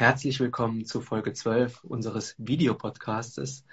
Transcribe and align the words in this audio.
Herzlich 0.00 0.40
willkommen 0.40 0.86
zu 0.86 1.02
Folge 1.02 1.34
12 1.34 1.84
unseres 1.84 2.34
Videopodcastes 2.38 3.66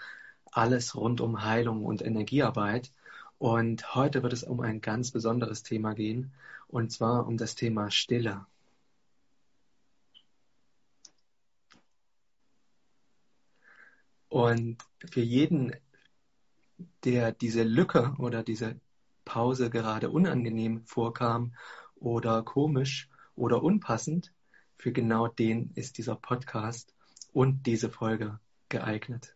Alles 0.51 0.93
rund 0.93 1.21
um 1.21 1.45
Heilung 1.45 1.85
und 1.85 2.01
Energiearbeit. 2.01 2.91
Und 3.37 3.95
heute 3.95 4.23
wird 4.23 4.33
es 4.33 4.43
um 4.43 4.59
ein 4.59 4.81
ganz 4.81 5.11
besonderes 5.11 5.63
Thema 5.63 5.93
gehen, 5.93 6.33
und 6.67 6.91
zwar 6.91 7.27
um 7.27 7.37
das 7.37 7.55
Thema 7.55 7.91
Stille. 7.91 8.45
Und 14.27 14.83
für 15.09 15.21
jeden, 15.21 15.77
der 17.05 17.31
diese 17.31 17.63
Lücke 17.63 18.15
oder 18.17 18.43
diese 18.43 18.75
Pause 19.23 19.69
gerade 19.69 20.09
unangenehm 20.09 20.81
vorkam 20.83 21.55
oder 21.95 22.43
komisch 22.43 23.07
oder 23.37 23.63
unpassend, 23.63 24.33
für 24.77 24.91
genau 24.91 25.27
den 25.27 25.71
ist 25.75 25.97
dieser 25.97 26.15
Podcast 26.15 26.93
und 27.33 27.65
diese 27.65 27.89
Folge 27.89 28.39
geeignet. 28.69 29.35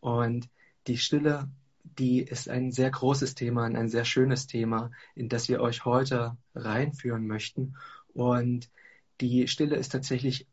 Und 0.00 0.48
die 0.86 0.98
Stille, 0.98 1.48
die 1.82 2.20
ist 2.20 2.48
ein 2.48 2.72
sehr 2.72 2.90
großes 2.90 3.34
Thema 3.34 3.66
und 3.66 3.76
ein 3.76 3.88
sehr 3.88 4.04
schönes 4.04 4.46
Thema, 4.46 4.90
in 5.14 5.28
das 5.28 5.48
wir 5.48 5.60
euch 5.60 5.84
heute 5.84 6.36
reinführen 6.54 7.26
möchten. 7.26 7.76
Und 8.12 8.70
die 9.20 9.48
Stille 9.48 9.76
ist 9.76 9.92
tatsächlich, 9.92 10.46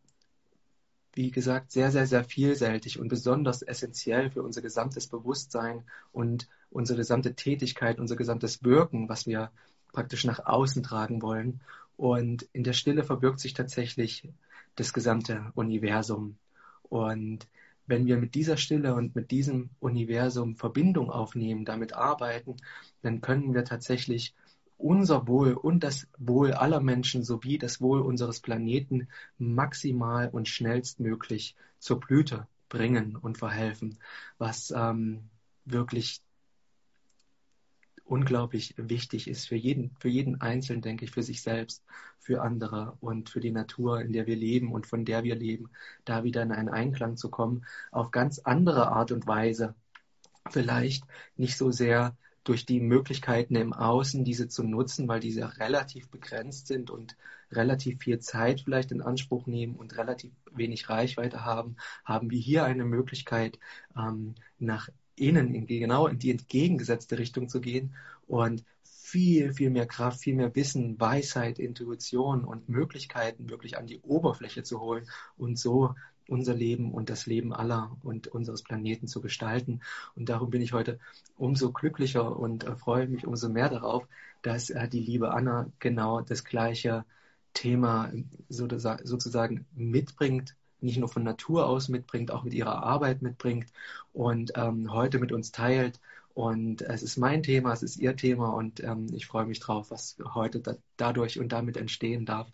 wie 1.14 1.32
gesagt, 1.32 1.72
sehr, 1.72 1.92
sehr, 1.92 2.08
sehr 2.08 2.24
vielseitig 2.24 3.00
und 3.00 3.10
besonders 3.10 3.62
essentiell 3.62 4.32
für 4.32 4.44
unser 4.44 4.62
gesamtes 4.62 5.08
Bewusstsein 5.08 5.84
und 6.14 6.48
unsere 6.70 6.98
gesamte 6.98 7.36
Tätigkeit, 7.36 8.00
unser 8.00 8.16
gesamtes 8.16 8.64
Wirken, 8.64 9.10
was 9.10 9.28
wir 9.28 9.52
praktisch 9.92 10.26
nach 10.26 10.46
außen 10.46 10.84
tragen 10.84 11.22
wollen. 11.22 11.62
Und 11.98 12.44
in 12.54 12.64
der 12.64 12.74
Stille 12.74 13.04
verbirgt 13.04 13.40
sich 13.40 13.54
tatsächlich 13.54 14.28
das 14.76 14.94
gesamte 14.94 15.52
Universum. 15.56 16.38
Und 16.84 17.48
wenn 17.88 18.06
wir 18.06 18.18
mit 18.18 18.36
dieser 18.36 18.58
Stille 18.58 18.96
und 18.96 19.16
mit 19.16 19.32
diesem 19.32 19.70
Universum 19.80 20.56
Verbindung 20.56 21.12
aufnehmen, 21.12 21.66
damit 21.66 21.94
arbeiten, 21.94 22.58
dann 23.02 23.22
können 23.22 23.54
wir 23.54 23.66
tatsächlich 23.66 24.34
unser 24.78 25.28
Wohl 25.28 25.54
und 25.54 25.84
das 25.84 26.08
Wohl 26.18 26.54
aller 26.54 26.80
Menschen 26.80 27.24
sowie 27.24 27.58
das 27.58 27.82
Wohl 27.82 28.02
unseres 28.02 28.40
Planeten 28.40 29.08
maximal 29.38 30.30
und 30.30 30.48
schnellstmöglich 30.48 31.56
zur 31.80 32.00
Blüte 32.00 32.48
bringen 32.70 33.16
und 33.16 33.38
verhelfen, 33.38 34.00
was 34.38 34.72
ähm, 34.72 35.30
wirklich 35.66 36.22
unglaublich 38.12 38.76
wichtig 38.78 39.30
ist 39.30 39.48
für 39.48 39.56
jeden, 39.56 39.96
für 39.98 40.10
jeden 40.10 40.42
Einzelnen, 40.42 40.82
denke 40.82 41.06
ich, 41.06 41.12
für 41.12 41.24
sich 41.24 41.42
selbst, 41.42 41.86
für 42.20 42.42
andere 42.42 42.98
und 43.00 43.30
für 43.30 43.40
die 43.40 43.52
Natur, 43.54 44.02
in 44.02 44.12
der 44.12 44.28
wir 44.28 44.36
leben 44.36 44.74
und 44.74 44.86
von 44.86 45.06
der 45.06 45.24
wir 45.24 45.36
leben, 45.36 45.70
da 46.04 46.26
wieder 46.26 46.44
in 46.44 46.52
einen 46.52 46.68
Einklang 46.68 47.16
zu 47.16 47.30
kommen, 47.30 47.66
auf 47.90 48.12
ganz 48.12 48.40
andere 48.40 48.92
Art 48.92 49.14
und 49.14 49.28
Weise. 49.28 49.76
Vielleicht 50.50 51.06
nicht 51.38 51.56
so 51.58 51.72
sehr 51.72 52.18
durch 52.44 52.66
die 52.66 52.82
Möglichkeiten 52.82 53.56
im 53.56 53.72
Außen, 53.72 54.26
diese 54.26 54.50
zu 54.50 54.64
nutzen, 54.64 55.08
weil 55.08 55.22
diese 55.22 55.58
relativ 55.60 56.10
begrenzt 56.10 56.68
sind 56.68 56.90
und 56.90 57.16
relativ 57.50 58.00
viel 58.00 58.20
Zeit 58.20 58.62
vielleicht 58.62 58.92
in 58.92 59.02
Anspruch 59.02 59.48
nehmen 59.48 59.76
und 59.78 59.96
relativ 59.98 60.34
wenig 60.52 60.90
Reichweite 60.90 61.46
haben, 61.46 61.78
haben 62.04 62.30
wir 62.30 62.40
hier 62.40 62.66
eine 62.66 62.84
Möglichkeit, 62.84 63.58
ähm, 63.96 64.36
nach 64.60 64.90
innen 65.22 65.54
in 65.54 65.68
genau 65.68 66.08
in 66.08 66.20
die 66.20 66.32
entgegengesetzte 66.32 67.18
Richtung 67.18 67.48
zu 67.48 67.62
gehen 67.62 67.94
und 68.28 68.64
viel, 68.84 69.54
viel 69.54 69.70
mehr 69.70 69.86
Kraft, 69.86 70.22
viel 70.22 70.36
mehr 70.36 70.56
Wissen, 70.56 71.00
Weisheit, 71.00 71.60
Intuition 71.60 72.44
und 72.44 72.70
Möglichkeiten 72.70 73.50
wirklich 73.50 73.78
an 73.78 73.86
die 73.86 74.00
Oberfläche 74.02 74.64
zu 74.64 74.80
holen 74.80 75.08
und 75.38 75.60
so 75.60 75.96
unser 76.28 76.54
Leben 76.54 76.92
und 76.94 77.10
das 77.10 77.26
Leben 77.26 77.54
aller 77.54 77.96
und 78.04 78.28
unseres 78.28 78.64
Planeten 78.64 79.08
zu 79.08 79.22
gestalten. 79.22 79.82
Und 80.16 80.30
darum 80.30 80.50
bin 80.50 80.62
ich 80.62 80.72
heute 80.72 80.98
umso 81.38 81.72
glücklicher 81.72 82.38
und 82.38 82.64
äh, 82.64 82.76
freue 82.76 83.08
mich 83.08 83.28
umso 83.28 83.50
mehr 83.50 83.70
darauf, 83.70 84.08
dass 84.42 84.70
äh, 84.70 84.88
die 84.88 85.00
liebe 85.00 85.34
Anna 85.34 85.70
genau 85.80 86.22
das 86.22 86.46
gleiche 86.46 87.04
Thema 87.54 88.12
sozusagen 88.48 89.66
mitbringt 89.76 90.56
nicht 90.82 90.98
nur 90.98 91.10
von 91.10 91.24
Natur 91.24 91.68
aus 91.68 91.90
mitbringt, 91.90 92.32
auch 92.32 92.44
mit 92.44 92.54
ihrer 92.54 92.84
Arbeit 92.84 93.22
mitbringt 93.22 93.72
und 94.14 94.54
ähm, 94.56 94.92
heute 94.92 95.20
mit 95.20 95.32
uns 95.32 95.52
teilt. 95.52 96.00
Und 96.34 96.82
es 96.82 97.04
ist 97.04 97.18
mein 97.18 97.44
Thema, 97.44 97.74
es 97.74 97.84
ist 97.84 97.98
ihr 97.98 98.16
Thema 98.16 98.54
und 98.54 98.82
ähm, 98.82 99.08
ich 99.14 99.26
freue 99.26 99.46
mich 99.46 99.60
drauf, 99.60 99.92
was 99.92 100.18
heute 100.34 100.60
da, 100.62 100.76
dadurch 100.98 101.40
und 101.40 101.52
damit 101.52 101.78
entstehen 101.78 102.26
darf 102.26 102.48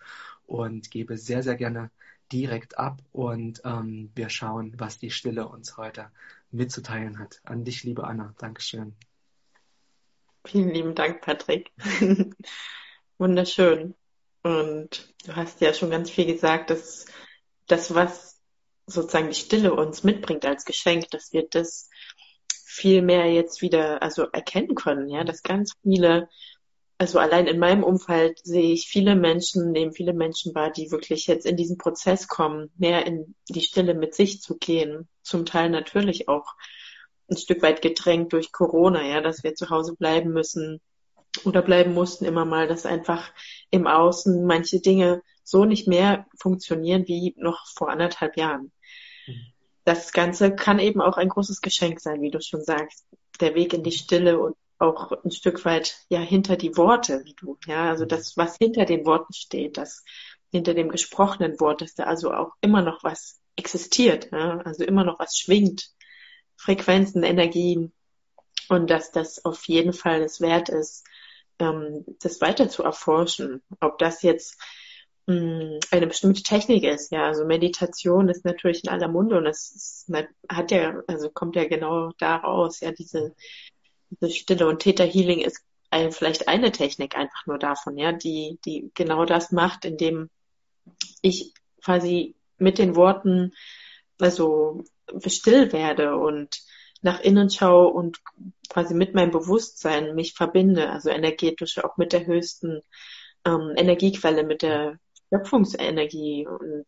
und 0.45 0.89
gebe 0.89 1.17
sehr, 1.17 1.43
sehr 1.43 1.55
gerne 1.55 1.91
direkt 2.31 2.77
ab 2.77 3.01
und 3.11 3.61
ähm, 3.63 4.11
wir 4.15 4.29
schauen, 4.29 4.73
was 4.77 4.97
die 4.97 5.11
Stille 5.11 5.47
uns 5.47 5.77
heute 5.77 6.07
mitzuteilen 6.51 7.19
hat. 7.19 7.39
An 7.43 7.63
dich, 7.63 7.83
liebe 7.83 8.05
Anna. 8.05 8.33
Dankeschön. 8.37 8.95
Vielen 10.45 10.69
lieben 10.69 10.95
Dank, 10.95 11.21
Patrick. 11.21 11.71
Wunderschön. 13.17 13.95
Und 14.43 15.13
du 15.25 15.35
hast 15.35 15.61
ja 15.61 15.73
schon 15.73 15.89
ganz 15.89 16.09
viel 16.09 16.25
gesagt, 16.25 16.69
dass 16.69 17.05
das, 17.67 17.93
was 17.93 18.39
sozusagen 18.85 19.29
die 19.29 19.35
Stille 19.35 19.73
uns 19.73 20.03
mitbringt 20.03 20.45
als 20.45 20.65
Geschenk, 20.65 21.09
dass 21.11 21.33
wir 21.33 21.47
das 21.49 21.89
viel 22.65 23.01
mehr 23.01 23.31
jetzt 23.31 23.61
wieder 23.61 24.01
also 24.01 24.23
erkennen 24.23 24.75
können, 24.75 25.09
ja, 25.09 25.23
dass 25.23 25.43
ganz 25.43 25.73
viele, 25.81 26.29
also 26.97 27.19
allein 27.19 27.47
in 27.47 27.59
meinem 27.59 27.83
Umfeld 27.83 28.39
sehe 28.43 28.73
ich 28.73 28.87
viele 28.87 29.15
Menschen, 29.15 29.71
nehmen 29.71 29.93
viele 29.93 30.13
Menschen 30.13 30.55
wahr, 30.55 30.71
die 30.71 30.91
wirklich 30.91 31.27
jetzt 31.27 31.45
in 31.45 31.57
diesen 31.57 31.77
Prozess 31.77 32.27
kommen, 32.27 32.71
mehr 32.77 33.05
in 33.05 33.35
die 33.49 33.61
Stille 33.61 33.93
mit 33.93 34.15
sich 34.15 34.41
zu 34.41 34.57
gehen, 34.57 35.07
zum 35.21 35.45
Teil 35.45 35.69
natürlich 35.69 36.29
auch 36.29 36.55
ein 37.29 37.37
Stück 37.37 37.61
weit 37.61 37.81
gedrängt 37.81 38.31
durch 38.31 38.51
Corona, 38.53 39.05
ja, 39.05 39.21
dass 39.21 39.43
wir 39.43 39.55
zu 39.55 39.69
Hause 39.69 39.95
bleiben 39.95 40.31
müssen 40.31 40.79
oder 41.43 41.61
bleiben 41.61 41.93
mussten 41.93 42.25
immer 42.25 42.45
mal, 42.45 42.67
dass 42.67 42.85
einfach 42.85 43.31
im 43.69 43.87
Außen 43.87 44.45
manche 44.45 44.79
Dinge 44.79 45.21
so 45.43 45.65
nicht 45.65 45.87
mehr 45.87 46.25
funktionieren 46.39 47.07
wie 47.07 47.33
noch 47.37 47.67
vor 47.75 47.89
anderthalb 47.89 48.37
Jahren. 48.37 48.71
Mhm. 49.27 49.53
Das 49.85 50.11
Ganze 50.11 50.53
kann 50.53 50.79
eben 50.79 51.01
auch 51.01 51.17
ein 51.17 51.29
großes 51.29 51.61
Geschenk 51.61 52.01
sein, 52.01 52.21
wie 52.21 52.31
du 52.31 52.41
schon 52.41 52.61
sagst. 52.61 53.05
Der 53.39 53.55
Weg 53.55 53.73
in 53.73 53.83
die 53.83 53.91
Stille 53.91 54.39
und 54.39 54.55
auch 54.79 55.11
ein 55.23 55.31
Stück 55.31 55.63
weit 55.65 55.97
ja 56.09 56.19
hinter 56.19 56.55
die 56.55 56.75
Worte, 56.75 57.23
wie 57.25 57.33
du, 57.33 57.57
ja, 57.65 57.89
also 57.89 58.03
mhm. 58.03 58.09
das, 58.09 58.37
was 58.37 58.57
hinter 58.57 58.85
den 58.85 59.05
Worten 59.05 59.33
steht, 59.33 59.77
das 59.77 60.03
hinter 60.51 60.73
dem 60.73 60.89
gesprochenen 60.89 61.59
Wort, 61.59 61.81
dass 61.81 61.95
da 61.95 62.03
also 62.03 62.33
auch 62.33 62.51
immer 62.61 62.81
noch 62.81 63.03
was 63.03 63.39
existiert, 63.55 64.31
ja, 64.31 64.59
also 64.59 64.83
immer 64.83 65.03
noch 65.03 65.19
was 65.19 65.37
schwingt, 65.37 65.89
Frequenzen, 66.55 67.23
Energien 67.23 67.93
und 68.69 68.89
dass 68.89 69.11
das 69.11 69.45
auf 69.45 69.67
jeden 69.67 69.93
Fall 69.93 70.21
es 70.21 70.41
wert 70.41 70.69
ist, 70.69 71.05
ähm, 71.59 72.05
das 72.21 72.41
weiter 72.41 72.69
zu 72.69 72.83
erforschen. 72.83 73.61
Ob 73.79 73.97
das 73.97 74.21
jetzt 74.21 74.57
hm, 75.27 75.79
eine 75.91 76.07
bestimmte 76.07 76.41
Technik 76.41 76.83
ist. 76.83 77.11
Ja, 77.11 77.25
also 77.25 77.45
Meditation 77.45 78.29
ist 78.29 78.45
natürlich 78.45 78.83
in 78.83 78.89
aller 78.89 79.09
Munde 79.09 79.37
und 79.37 79.45
es 79.45 80.09
hat 80.49 80.71
ja, 80.71 81.01
also 81.07 81.29
kommt 81.29 81.55
ja 81.55 81.67
genau 81.67 82.11
daraus, 82.17 82.79
ja, 82.79 82.91
diese, 82.91 83.35
diese 84.09 84.31
Stille 84.31 84.67
und 84.67 84.79
Theta 84.79 85.03
Healing 85.03 85.41
ist 85.41 85.63
ein, 85.89 86.11
vielleicht 86.11 86.47
eine 86.47 86.71
Technik 86.71 87.17
einfach 87.17 87.45
nur 87.45 87.59
davon, 87.59 87.97
ja, 87.97 88.13
die, 88.13 88.59
die 88.65 88.91
genau 88.93 89.25
das 89.25 89.51
macht, 89.51 89.85
indem 89.85 90.29
ich 91.21 91.53
quasi 91.83 92.35
mit 92.57 92.77
den 92.77 92.95
Worten, 92.95 93.53
also 94.19 94.83
still 95.25 95.71
werde 95.73 96.15
und 96.15 96.61
nach 97.01 97.19
innen 97.19 97.49
schaue 97.49 97.87
und 97.87 98.19
quasi 98.69 98.93
mit 98.93 99.13
meinem 99.13 99.31
Bewusstsein 99.31 100.15
mich 100.15 100.33
verbinde, 100.33 100.89
also 100.89 101.09
energetisch 101.09 101.77
auch 101.83 101.97
mit 101.97 102.13
der 102.13 102.25
höchsten 102.25 102.81
ähm, 103.45 103.73
Energiequelle, 103.75 104.43
mit 104.43 104.61
der 104.61 104.99
Schöpfungsenergie 105.31 106.47
und 106.47 106.85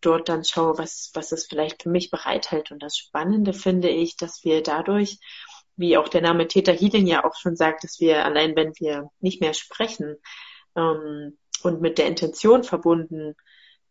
dort 0.00 0.28
dann 0.28 0.44
schaue, 0.44 0.78
was, 0.78 1.10
was 1.14 1.32
es 1.32 1.46
vielleicht 1.46 1.82
für 1.82 1.90
mich 1.90 2.10
bereithält. 2.10 2.70
Und 2.70 2.82
das 2.82 2.96
Spannende 2.96 3.52
finde 3.52 3.88
ich, 3.88 4.16
dass 4.16 4.44
wir 4.44 4.62
dadurch, 4.62 5.18
wie 5.76 5.96
auch 5.96 6.08
der 6.08 6.22
Name 6.22 6.48
Theta 6.48 6.72
Healing 6.72 7.06
ja 7.06 7.24
auch 7.24 7.34
schon 7.36 7.56
sagt, 7.56 7.84
dass 7.84 8.00
wir 8.00 8.24
allein, 8.24 8.56
wenn 8.56 8.72
wir 8.78 9.10
nicht 9.20 9.40
mehr 9.40 9.54
sprechen 9.54 10.16
ähm, 10.76 11.38
und 11.62 11.80
mit 11.80 11.98
der 11.98 12.06
Intention 12.06 12.64
verbunden, 12.64 13.34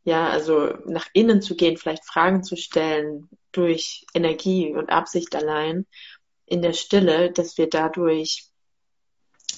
ja, 0.04 0.30
also 0.30 0.74
nach 0.86 1.08
innen 1.14 1.42
zu 1.42 1.56
gehen, 1.56 1.78
vielleicht 1.78 2.06
Fragen 2.06 2.44
zu 2.44 2.56
stellen 2.56 3.30
durch 3.52 4.06
Energie 4.14 4.74
und 4.74 4.90
Absicht 4.90 5.36
allein 5.36 5.86
in 6.50 6.62
der 6.62 6.74
Stille, 6.74 7.32
dass 7.32 7.58
wir 7.58 7.70
dadurch 7.70 8.50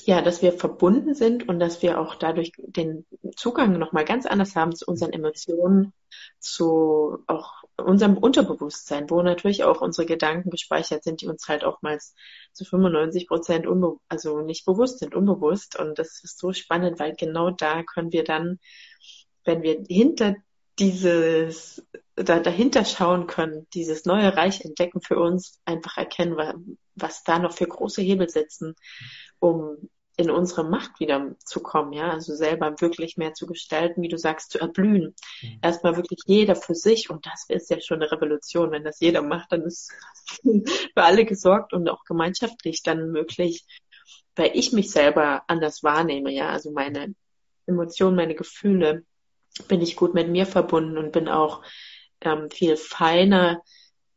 ja, 0.05 0.21
dass 0.21 0.41
wir 0.41 0.53
verbunden 0.53 1.13
sind 1.13 1.47
und 1.47 1.59
dass 1.59 1.81
wir 1.81 1.99
auch 1.99 2.15
dadurch 2.15 2.53
den 2.57 3.05
Zugang 3.35 3.77
nochmal 3.77 4.05
ganz 4.05 4.25
anders 4.25 4.55
haben 4.55 4.75
zu 4.75 4.85
unseren 4.87 5.13
Emotionen, 5.13 5.93
zu 6.39 7.19
auch 7.27 7.63
unserem 7.77 8.17
Unterbewusstsein, 8.17 9.09
wo 9.09 9.21
natürlich 9.21 9.63
auch 9.63 9.81
unsere 9.81 10.07
Gedanken 10.07 10.49
gespeichert 10.49 11.03
sind, 11.03 11.21
die 11.21 11.27
uns 11.27 11.47
halt 11.47 11.63
oftmals 11.63 12.15
zu 12.51 12.65
95 12.65 13.27
Prozent 13.27 13.67
also 14.07 14.41
nicht 14.41 14.65
bewusst 14.65 14.99
sind, 14.99 15.15
unbewusst. 15.15 15.77
Und 15.77 15.99
das 15.99 16.23
ist 16.23 16.39
so 16.39 16.53
spannend, 16.53 16.99
weil 16.99 17.15
genau 17.15 17.51
da 17.51 17.83
können 17.83 18.11
wir 18.11 18.23
dann, 18.23 18.59
wenn 19.43 19.61
wir 19.61 19.83
hinter 19.87 20.35
dieses 20.79 21.85
da, 22.15 22.39
dahinter 22.39 22.85
schauen 22.85 23.27
können, 23.27 23.67
dieses 23.73 24.05
neue 24.05 24.35
Reich 24.35 24.61
entdecken 24.61 25.01
für 25.01 25.19
uns, 25.19 25.59
einfach 25.65 25.97
erkennen, 25.97 26.77
was 27.01 27.23
da 27.23 27.39
noch 27.39 27.53
für 27.53 27.67
große 27.67 28.01
Hebel 28.01 28.29
sitzen, 28.29 28.75
um 29.39 29.89
in 30.17 30.29
unsere 30.29 30.63
Macht 30.63 30.99
wieder 30.99 31.35
zu 31.43 31.61
kommen, 31.61 31.93
ja, 31.93 32.11
also 32.11 32.35
selber 32.35 32.79
wirklich 32.79 33.17
mehr 33.17 33.33
zu 33.33 33.47
gestalten, 33.47 34.01
wie 34.01 34.09
du 34.09 34.17
sagst, 34.17 34.51
zu 34.51 34.59
erblühen. 34.59 35.15
Mhm. 35.41 35.59
Erstmal 35.61 35.95
wirklich 35.95 36.19
jeder 36.25 36.55
für 36.55 36.75
sich 36.75 37.09
und 37.09 37.25
das 37.25 37.45
ist 37.47 37.69
ja 37.69 37.79
schon 37.81 38.01
eine 38.01 38.11
Revolution. 38.11 38.71
Wenn 38.71 38.83
das 38.83 38.99
jeder 38.99 39.21
macht, 39.21 39.51
dann 39.51 39.63
ist 39.63 39.91
für 40.43 41.03
alle 41.03 41.25
gesorgt 41.25 41.73
und 41.73 41.89
auch 41.89 42.03
gemeinschaftlich 42.03 42.83
dann 42.83 43.11
möglich, 43.11 43.65
weil 44.35 44.51
ich 44.53 44.73
mich 44.73 44.91
selber 44.91 45.43
anders 45.47 45.81
wahrnehme, 45.83 46.31
ja, 46.31 46.49
also 46.49 46.71
meine 46.71 47.15
Emotionen, 47.65 48.15
meine 48.15 48.35
Gefühle, 48.35 49.03
bin 49.67 49.81
ich 49.81 49.95
gut 49.95 50.13
mit 50.13 50.29
mir 50.29 50.45
verbunden 50.45 50.97
und 50.97 51.11
bin 51.11 51.29
auch 51.29 51.63
ähm, 52.21 52.49
viel 52.49 52.77
feiner, 52.77 53.61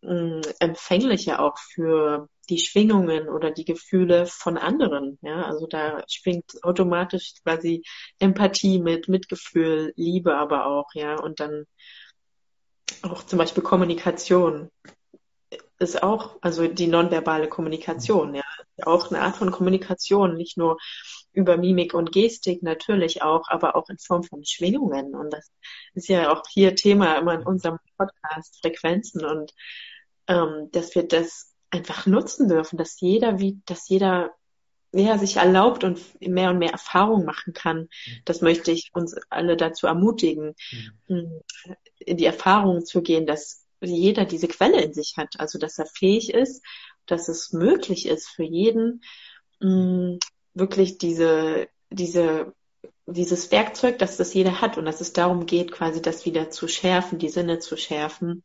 mh, 0.03 0.43
empfänglicher 0.61 1.41
auch 1.41 1.59
für 1.59 2.29
die 2.47 2.59
Schwingungen 2.59 3.29
oder 3.29 3.51
die 3.51 3.65
Gefühle 3.65 4.27
von 4.27 4.57
anderen. 4.59 5.19
Ja, 5.23 5.43
also 5.43 5.67
da 5.67 6.03
schwingt 6.09 6.63
automatisch 6.63 7.35
quasi 7.43 7.83
Empathie 8.19 8.79
mit, 8.79 9.09
Mitgefühl, 9.09 9.93
Liebe 9.97 10.37
aber 10.37 10.67
auch, 10.67 10.89
ja, 10.95 11.19
und 11.19 11.41
dann 11.41 11.67
auch 13.03 13.25
zum 13.25 13.39
Beispiel 13.39 13.63
Kommunikation 13.63 14.71
ist 15.79 16.03
auch, 16.03 16.37
also 16.41 16.67
die 16.67 16.87
nonverbale 16.87 17.49
Kommunikation, 17.49 18.35
ja, 18.35 18.45
auch 18.85 19.11
eine 19.11 19.21
Art 19.21 19.37
von 19.37 19.51
Kommunikation, 19.51 20.37
nicht 20.37 20.57
nur 20.57 20.79
über 21.33 21.57
Mimik 21.57 21.95
und 21.95 22.13
Gestik 22.13 22.63
natürlich 22.63 23.23
auch, 23.23 23.49
aber 23.49 23.77
auch 23.77 23.89
in 23.89 23.99
Form 23.99 24.23
von 24.23 24.45
Schwingungen. 24.45 25.15
Und 25.15 25.33
das 25.33 25.51
ist 25.95 26.09
ja 26.09 26.33
auch 26.33 26.43
hier 26.49 26.75
Thema 26.77 27.17
immer 27.19 27.35
in 27.35 27.43
unserem 27.43 27.79
Podcast, 27.97 28.59
Frequenzen 28.61 29.25
und 29.25 29.53
ähm, 30.29 30.71
dass 30.73 30.95
wir 30.95 31.07
das 31.07 31.54
einfach 31.75 32.07
nutzen 32.07 32.49
dürfen, 32.49 32.79
dass 32.79 33.01
jeder 33.01 33.41
wie, 33.41 33.61
dass 33.67 33.89
jeder 33.89 34.31
ja, 34.93 35.19
sich 35.19 35.37
erlaubt 35.37 35.83
und 35.85 36.01
mehr 36.21 36.51
und 36.51 36.59
mehr 36.59 36.71
Erfahrung 36.71 37.25
machen 37.25 37.53
kann. 37.53 37.89
Das 38.25 38.41
möchte 38.41 38.71
ich 38.71 38.91
uns 38.95 39.17
alle 39.29 39.57
dazu 39.57 39.87
ermutigen, 39.87 40.55
mhm. 41.09 41.41
in 41.99 42.17
die 42.17 42.27
Erfahrung 42.27 42.85
zu 42.85 43.03
gehen, 43.03 43.27
dass 43.27 43.65
jeder 43.81 44.25
diese 44.25 44.49
Quelle 44.49 44.81
in 44.81 44.95
sich 44.95 45.15
hat, 45.17 45.35
also 45.39 45.59
dass 45.59 45.79
er 45.79 45.87
fähig 45.87 46.33
ist, 46.33 46.65
dass 47.07 47.29
es 47.29 47.53
möglich 47.53 48.07
ist 48.07 48.29
für 48.29 48.45
jeden, 48.45 49.03
mh, 49.61 50.19
wirklich 50.55 50.99
diese, 50.99 51.69
diese, 51.91 52.55
dieses 53.07 53.51
Werkzeug, 53.51 53.99
dass 53.99 54.17
das 54.17 54.33
jeder 54.33 54.61
hat 54.61 54.79
und 54.79 54.85
dass 54.85 55.01
es 55.01 55.13
darum 55.13 55.47
geht, 55.47 55.73
quasi 55.73 56.01
das 56.01 56.25
wieder 56.25 56.51
zu 56.51 56.69
schärfen, 56.69 57.19
die 57.19 57.29
Sinne 57.29 57.59
zu 57.59 57.77
schärfen. 57.77 58.43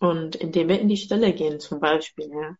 Und 0.00 0.36
indem 0.36 0.68
wir 0.68 0.80
in 0.80 0.88
die 0.88 0.96
Stille 0.96 1.32
gehen, 1.32 1.60
zum 1.60 1.80
Beispiel, 1.80 2.30
ja. 2.30 2.56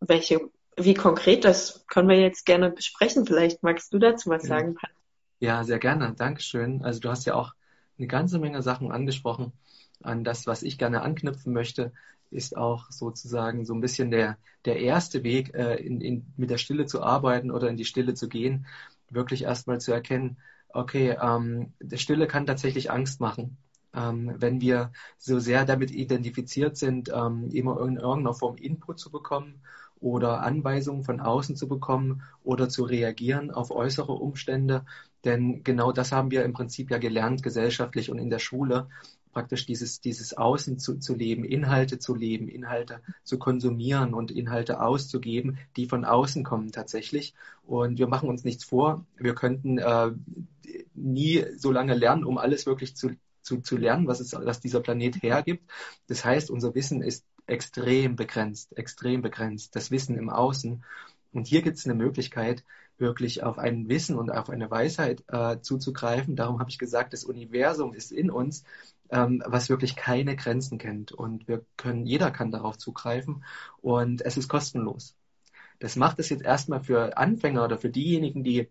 Welche, 0.00 0.40
wie 0.76 0.94
konkret, 0.94 1.44
das 1.44 1.84
können 1.86 2.08
wir 2.08 2.18
jetzt 2.18 2.44
gerne 2.44 2.70
besprechen. 2.70 3.26
Vielleicht 3.26 3.62
magst 3.62 3.92
du 3.92 3.98
dazu 3.98 4.30
was 4.30 4.42
sagen, 4.42 4.74
Pat. 4.74 4.90
Ja, 5.38 5.64
sehr 5.64 5.78
gerne. 5.78 6.14
Dankeschön. 6.16 6.82
Also 6.82 7.00
du 7.00 7.08
hast 7.08 7.24
ja 7.24 7.34
auch 7.34 7.52
eine 7.98 8.08
ganze 8.08 8.38
Menge 8.38 8.62
Sachen 8.62 8.90
angesprochen. 8.90 9.52
An 10.02 10.24
das, 10.24 10.46
was 10.46 10.62
ich 10.62 10.78
gerne 10.78 11.02
anknüpfen 11.02 11.52
möchte, 11.52 11.92
ist 12.30 12.56
auch 12.56 12.90
sozusagen 12.90 13.64
so 13.64 13.74
ein 13.74 13.80
bisschen 13.80 14.10
der, 14.10 14.38
der 14.64 14.80
erste 14.80 15.22
Weg, 15.22 15.54
äh, 15.54 15.76
in, 15.76 16.00
in, 16.00 16.26
mit 16.36 16.50
der 16.50 16.58
Stille 16.58 16.86
zu 16.86 17.02
arbeiten 17.02 17.50
oder 17.50 17.68
in 17.68 17.76
die 17.76 17.84
Stille 17.84 18.14
zu 18.14 18.28
gehen, 18.28 18.66
wirklich 19.10 19.42
erstmal 19.42 19.80
zu 19.80 19.92
erkennen, 19.92 20.38
okay, 20.70 21.16
ähm, 21.20 21.72
der 21.80 21.98
Stille 21.98 22.26
kann 22.26 22.46
tatsächlich 22.46 22.90
Angst 22.90 23.20
machen. 23.20 23.58
Ähm, 23.94 24.34
wenn 24.38 24.60
wir 24.60 24.92
so 25.18 25.38
sehr 25.38 25.64
damit 25.64 25.90
identifiziert 25.90 26.76
sind, 26.76 27.10
ähm, 27.14 27.50
immer 27.50 27.80
in 27.82 27.96
irgendeiner 27.96 28.34
Form 28.34 28.56
Input 28.56 28.98
zu 28.98 29.10
bekommen 29.10 29.60
oder 30.00 30.42
Anweisungen 30.42 31.04
von 31.04 31.20
außen 31.20 31.56
zu 31.56 31.68
bekommen 31.68 32.22
oder 32.42 32.68
zu 32.68 32.84
reagieren 32.84 33.50
auf 33.50 33.70
äußere 33.70 34.12
Umstände. 34.12 34.84
Denn 35.24 35.62
genau 35.62 35.92
das 35.92 36.10
haben 36.10 36.30
wir 36.30 36.44
im 36.44 36.52
Prinzip 36.52 36.90
ja 36.90 36.98
gelernt, 36.98 37.42
gesellschaftlich 37.42 38.10
und 38.10 38.18
in 38.18 38.30
der 38.30 38.40
Schule, 38.40 38.88
praktisch 39.32 39.64
dieses, 39.64 40.00
dieses 40.00 40.36
Außen 40.36 40.78
zu, 40.78 40.98
zu 40.98 41.14
leben, 41.14 41.44
Inhalte 41.44 41.98
zu 41.98 42.14
leben, 42.14 42.48
Inhalte 42.48 43.00
zu 43.22 43.38
konsumieren 43.38 44.12
und 44.12 44.30
Inhalte 44.30 44.80
auszugeben, 44.80 45.58
die 45.76 45.86
von 45.86 46.04
außen 46.04 46.44
kommen 46.44 46.72
tatsächlich. 46.72 47.34
Und 47.64 47.98
wir 47.98 48.08
machen 48.08 48.28
uns 48.28 48.44
nichts 48.44 48.64
vor. 48.64 49.06
Wir 49.16 49.34
könnten 49.34 49.78
äh, 49.78 50.10
nie 50.94 51.44
so 51.56 51.72
lange 51.72 51.94
lernen, 51.94 52.24
um 52.24 52.38
alles 52.38 52.66
wirklich 52.66 52.96
zu, 52.96 53.10
zu, 53.42 53.60
zu 53.60 53.76
lernen, 53.76 54.06
was, 54.06 54.20
es, 54.20 54.32
was 54.32 54.60
dieser 54.60 54.80
Planet 54.80 55.22
hergibt. 55.22 55.70
Das 56.06 56.24
heißt, 56.24 56.50
unser 56.50 56.74
Wissen 56.74 57.02
ist 57.02 57.24
extrem 57.46 58.16
begrenzt, 58.16 58.76
extrem 58.76 59.22
begrenzt. 59.22 59.74
Das 59.76 59.90
Wissen 59.90 60.16
im 60.16 60.30
Außen. 60.30 60.84
Und 61.32 61.46
hier 61.46 61.62
gibt 61.62 61.78
es 61.78 61.84
eine 61.84 61.94
Möglichkeit, 61.94 62.64
wirklich 62.98 63.42
auf 63.42 63.58
ein 63.58 63.88
Wissen 63.88 64.16
und 64.16 64.30
auf 64.30 64.50
eine 64.50 64.70
Weisheit 64.70 65.24
äh, 65.28 65.58
zuzugreifen. 65.60 66.36
Darum 66.36 66.60
habe 66.60 66.70
ich 66.70 66.78
gesagt, 66.78 67.12
das 67.12 67.24
Universum 67.24 67.94
ist 67.94 68.12
in 68.12 68.30
uns 68.30 68.64
ähm, 69.12 69.42
was 69.46 69.68
wirklich 69.68 69.94
keine 69.94 70.34
Grenzen 70.34 70.78
kennt. 70.78 71.12
Und 71.12 71.46
wir 71.46 71.64
können, 71.76 72.06
jeder 72.06 72.30
kann 72.30 72.50
darauf 72.50 72.78
zugreifen 72.78 73.44
und 73.80 74.22
es 74.22 74.36
ist 74.36 74.48
kostenlos. 74.48 75.14
Das 75.78 75.96
macht 75.96 76.18
es 76.18 76.30
jetzt 76.30 76.42
erstmal 76.42 76.80
für 76.80 77.16
Anfänger 77.16 77.64
oder 77.64 77.78
für 77.78 77.90
diejenigen, 77.90 78.42
die 78.42 78.68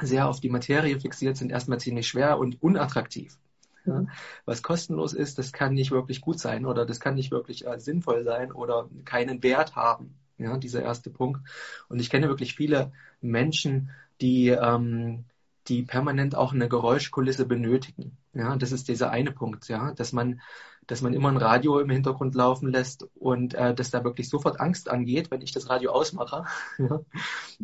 sehr 0.00 0.28
auf 0.28 0.40
die 0.40 0.48
Materie 0.48 0.98
fixiert 1.00 1.36
sind, 1.36 1.50
erstmal 1.50 1.80
ziemlich 1.80 2.08
schwer 2.08 2.38
und 2.38 2.62
unattraktiv. 2.62 3.38
Ja, 3.86 4.06
was 4.44 4.62
kostenlos 4.62 5.12
ist, 5.12 5.38
das 5.38 5.52
kann 5.52 5.74
nicht 5.74 5.90
wirklich 5.90 6.20
gut 6.20 6.40
sein 6.40 6.66
oder 6.66 6.84
das 6.86 7.00
kann 7.00 7.14
nicht 7.14 7.30
wirklich 7.30 7.66
äh, 7.66 7.78
sinnvoll 7.78 8.24
sein 8.24 8.52
oder 8.52 8.88
keinen 9.04 9.42
Wert 9.42 9.76
haben. 9.76 10.18
Ja, 10.38 10.58
dieser 10.58 10.82
erste 10.82 11.10
Punkt. 11.10 11.40
Und 11.88 12.00
ich 12.00 12.10
kenne 12.10 12.28
wirklich 12.28 12.54
viele 12.56 12.92
Menschen, 13.20 13.90
die 14.20 14.48
ähm, 14.48 15.24
die 15.68 15.82
permanent 15.82 16.34
auch 16.34 16.52
eine 16.52 16.68
Geräuschkulisse 16.68 17.46
benötigen. 17.46 18.16
Ja, 18.34 18.56
das 18.56 18.72
ist 18.72 18.88
dieser 18.88 19.10
eine 19.10 19.32
Punkt, 19.32 19.68
ja, 19.68 19.92
dass 19.92 20.12
man, 20.12 20.40
dass 20.86 21.02
man 21.02 21.14
immer 21.14 21.28
ein 21.28 21.36
Radio 21.36 21.78
im 21.78 21.90
Hintergrund 21.90 22.34
laufen 22.34 22.70
lässt 22.70 23.08
und 23.14 23.54
äh, 23.54 23.74
dass 23.74 23.90
da 23.90 24.04
wirklich 24.04 24.28
sofort 24.28 24.60
Angst 24.60 24.88
angeht, 24.88 25.30
wenn 25.30 25.42
ich 25.42 25.52
das 25.52 25.68
Radio 25.68 25.90
ausmache. 25.92 26.44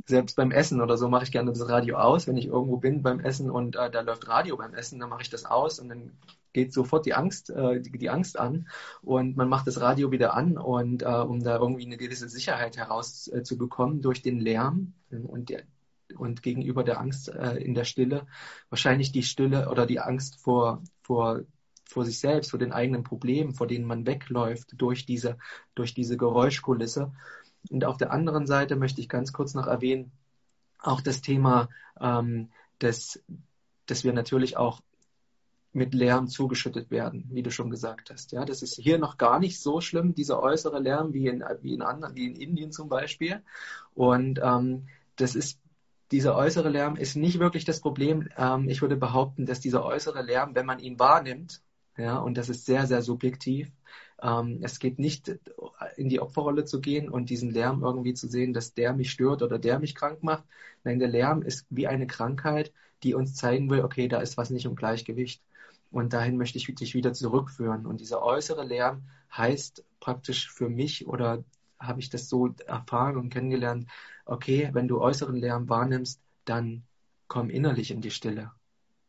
Selbst 0.07 0.37
beim 0.37 0.51
Essen 0.51 0.81
oder 0.81 0.97
so 0.97 1.09
mache 1.09 1.25
ich 1.25 1.33
gerne 1.33 1.53
das 1.53 1.69
Radio 1.69 1.97
aus, 1.97 2.27
wenn 2.27 2.37
ich 2.37 2.47
irgendwo 2.47 2.79
bin 2.79 3.03
beim 3.03 3.21
Essen 3.21 3.51
und 3.51 3.77
äh, 3.77 3.91
da 3.91 4.01
läuft 4.01 4.29
Radio 4.29 4.57
beim 4.57 4.75
Essen, 4.75 4.99
dann 4.99 5.11
mache 5.11 5.23
ich 5.23 5.31
das 5.31 5.45
aus 5.45 5.79
und 5.79 5.89
dann 5.89 6.13
geht 6.53 6.73
sofort 6.73 7.07
die 7.07 7.15
Angst, 7.15 7.51
äh, 7.51 7.81
die, 7.81 7.91
die, 7.91 8.11
Angst 8.11 8.39
an 8.39 8.69
und 9.03 9.37
man 9.37 9.49
macht 9.49 9.67
das 9.67 9.81
Radio 9.81 10.11
wieder 10.11 10.35
an 10.35 10.59
und 10.59 11.03
äh, 11.03 11.07
um 11.07 11.43
da 11.43 11.57
irgendwie 11.59 11.87
eine 11.87 11.97
gewisse 11.97 12.29
Sicherheit 12.29 12.77
herauszubekommen 12.77 13.99
äh, 13.99 14.03
durch 14.03 14.23
den 14.23 14.41
Lärm 14.41 14.95
und 15.11 15.49
der, 15.49 15.63
und 16.17 16.43
gegenüber 16.43 16.85
der 16.85 17.01
Angst 17.01 17.29
äh, 17.29 17.57
in 17.57 17.75
der 17.75 17.85
Stille 17.85 18.27
wahrscheinlich 18.69 19.13
die 19.13 19.23
Stille 19.23 19.71
oder 19.71 19.87
die 19.87 20.01
Angst 20.01 20.41
vor, 20.41 20.83
vor, 21.03 21.41
vor 21.93 22.05
sich 22.05 22.19
selbst, 22.19 22.51
vor 22.51 22.59
den 22.59 22.73
eigenen 22.73 23.05
Problemen, 23.05 23.55
vor 23.55 23.67
denen 23.67 23.85
man 23.85 24.07
wegläuft 24.07 24.71
durch 24.77 25.07
diese, 25.07 25.39
durch 25.75 25.95
diese 25.95 26.17
Geräuschkulisse. 26.17 27.13
Und 27.71 27.85
auf 27.85 27.97
der 27.97 28.13
anderen 28.13 28.47
Seite 28.47 28.77
möchte 28.77 29.01
ich 29.01 29.09
ganz 29.09 29.33
kurz 29.33 29.55
noch 29.55 29.67
erwähnen, 29.67 30.13
auch 30.79 31.01
das 31.01 31.21
Thema, 31.21 31.69
ähm, 32.01 32.51
dass, 32.79 33.23
dass 33.87 34.05
wir 34.05 34.13
natürlich 34.13 34.57
auch 34.57 34.81
mit 35.73 35.95
Lärm 35.95 36.29
zugeschüttet 36.29 36.91
werden, 36.91 37.29
wie 37.31 37.43
du 37.43 37.51
schon 37.51 37.71
gesagt 37.71 38.11
hast. 38.11 38.33
Ja, 38.33 38.45
das 38.45 38.63
ist 38.63 38.75
hier 38.77 38.99
noch 38.99 39.17
gar 39.17 39.39
nicht 39.39 39.59
so 39.61 39.81
schlimm, 39.81 40.15
dieser 40.15 40.43
äußere 40.43 40.81
Lärm 40.81 41.15
wie 41.15 41.29
in, 41.29 41.43
wie 41.63 41.75
in 41.75 41.83
anderen, 41.83 42.15
wie 42.15 42.27
in 42.27 42.37
Indien 42.37 42.73
zum 42.73 42.89
Beispiel. 42.89 43.43
Und 43.95 44.39
ähm, 44.43 44.89
das 45.17 45.35
ist 45.35 45.59
dieser 46.11 46.37
äußere 46.37 46.69
Lärm 46.69 46.97
ist 46.97 47.17
nicht 47.17 47.39
wirklich 47.39 47.65
das 47.65 47.81
Problem. 47.81 48.29
Ähm, 48.37 48.69
ich 48.69 48.83
würde 48.83 48.97
behaupten, 48.97 49.47
dass 49.47 49.61
dieser 49.61 49.85
äußere 49.85 50.23
Lärm, 50.23 50.55
wenn 50.55 50.67
man 50.67 50.79
ihn 50.79 50.99
wahrnimmt, 50.99 51.63
ja, 51.97 52.19
und 52.19 52.39
das 52.39 52.49
ist 52.49 52.67
sehr, 52.67 52.87
sehr 52.87 53.03
subjektiv, 53.03 53.71
ähm, 54.23 54.61
es 54.63 54.79
geht 54.79 54.99
nicht 54.99 55.39
in 55.97 56.09
die 56.09 56.21
Opferrolle 56.21 56.65
zu 56.65 56.81
gehen 56.81 57.09
und 57.09 57.29
diesen 57.29 57.51
Lärm 57.51 57.83
irgendwie 57.83 58.15
zu 58.15 58.29
sehen, 58.29 58.53
dass 58.53 58.73
der 58.73 58.95
mich 58.95 59.11
stört 59.11 59.43
oder 59.43 59.59
der 59.59 59.81
mich 59.81 59.95
krank 59.95 60.23
macht. 60.23 60.45
Nein, 60.85 61.01
der 61.01 61.09
Lärm 61.09 61.43
ist 61.43 61.67
wie 61.71 61.89
eine 61.89 62.07
Krankheit, 62.07 62.73
die 63.03 63.15
uns 63.15 63.35
zeigen 63.35 63.69
will, 63.69 63.81
okay, 63.83 64.07
da 64.09 64.21
ist 64.21 64.37
was 64.37 64.51
nicht 64.51 64.65
im 64.65 64.77
Gleichgewicht. 64.77 65.43
Und 65.91 66.13
dahin 66.13 66.39
möchte 66.39 66.57
ich 66.57 66.73
dich 66.75 66.95
wieder 66.95 67.13
zurückführen. 67.13 67.85
Und 67.85 68.01
dieser 68.01 68.23
äußere 68.23 68.65
Lärm 68.65 69.03
heißt 69.37 69.85
praktisch 70.01 70.51
für 70.51 70.69
mich 70.69 71.07
oder 71.07 71.45
habe 71.79 72.01
ich 72.01 72.09
das 72.09 72.29
so 72.29 72.55
erfahren 72.67 73.17
und 73.17 73.31
kennengelernt, 73.31 73.89
okay, 74.25 74.71
wenn 74.73 74.89
du 74.89 75.01
äußeren 75.01 75.37
Lärm 75.37 75.69
wahrnimmst, 75.69 76.21
dann 76.45 76.85
komm 77.27 77.51
innerlich 77.51 77.91
in 77.91 78.01
die 78.01 78.11
Stille. 78.13 78.53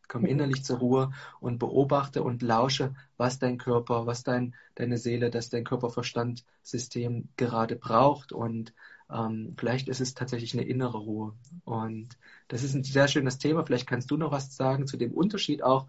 Komm 0.07 0.25
innerlich 0.25 0.63
zur 0.63 0.79
Ruhe 0.79 1.12
und 1.39 1.60
beobachte 1.60 2.24
und 2.24 2.41
lausche, 2.41 2.93
was 3.17 3.39
dein 3.39 3.57
Körper, 3.57 4.05
was 4.05 4.24
dein, 4.24 4.55
deine 4.75 4.98
Seele, 4.98 5.29
das 5.29 5.50
dein 5.50 5.63
Körperverstandsystem 5.63 7.29
gerade 7.38 7.75
braucht. 7.75 8.31
Und 8.31 8.74
ähm, 9.12 9.55
vielleicht 9.57 9.88
ist 9.88 10.01
es 10.01 10.13
tatsächlich 10.13 10.53
eine 10.53 10.63
innere 10.63 10.98
Ruhe. 10.98 11.33
Und 11.65 12.10
das 12.48 12.63
ist 12.63 12.74
ein 12.74 12.83
sehr 12.83 13.07
schönes 13.07 13.38
Thema. 13.38 13.65
Vielleicht 13.65 13.88
kannst 13.88 14.12
du 14.12 14.17
noch 14.17 14.31
was 14.31 14.55
sagen 14.55 14.88
zu 14.88 14.98
dem 14.98 15.12
Unterschied 15.12 15.63
auch 15.63 15.88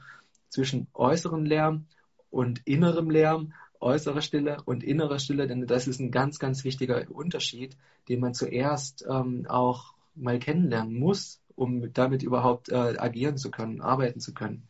zwischen 0.48 0.86
äußerem 0.94 1.44
Lärm 1.44 1.86
und 2.30 2.62
innerem 2.64 3.10
Lärm, 3.10 3.52
äußere 3.80 4.22
Stille 4.22 4.58
und 4.64 4.82
innere 4.82 5.20
Stille, 5.20 5.46
denn 5.46 5.66
das 5.66 5.86
ist 5.86 6.00
ein 6.00 6.10
ganz, 6.10 6.38
ganz 6.38 6.64
wichtiger 6.64 7.04
Unterschied, 7.10 7.76
den 8.08 8.20
man 8.20 8.34
zuerst 8.34 9.04
ähm, 9.08 9.46
auch 9.48 9.94
mal 10.14 10.38
kennenlernen 10.38 10.94
muss, 10.98 11.40
um 11.54 11.92
damit 11.92 12.22
überhaupt 12.22 12.68
äh, 12.70 12.96
agieren 12.98 13.36
zu 13.36 13.50
können, 13.50 13.80
arbeiten 13.80 14.20
zu 14.20 14.34
können. 14.34 14.68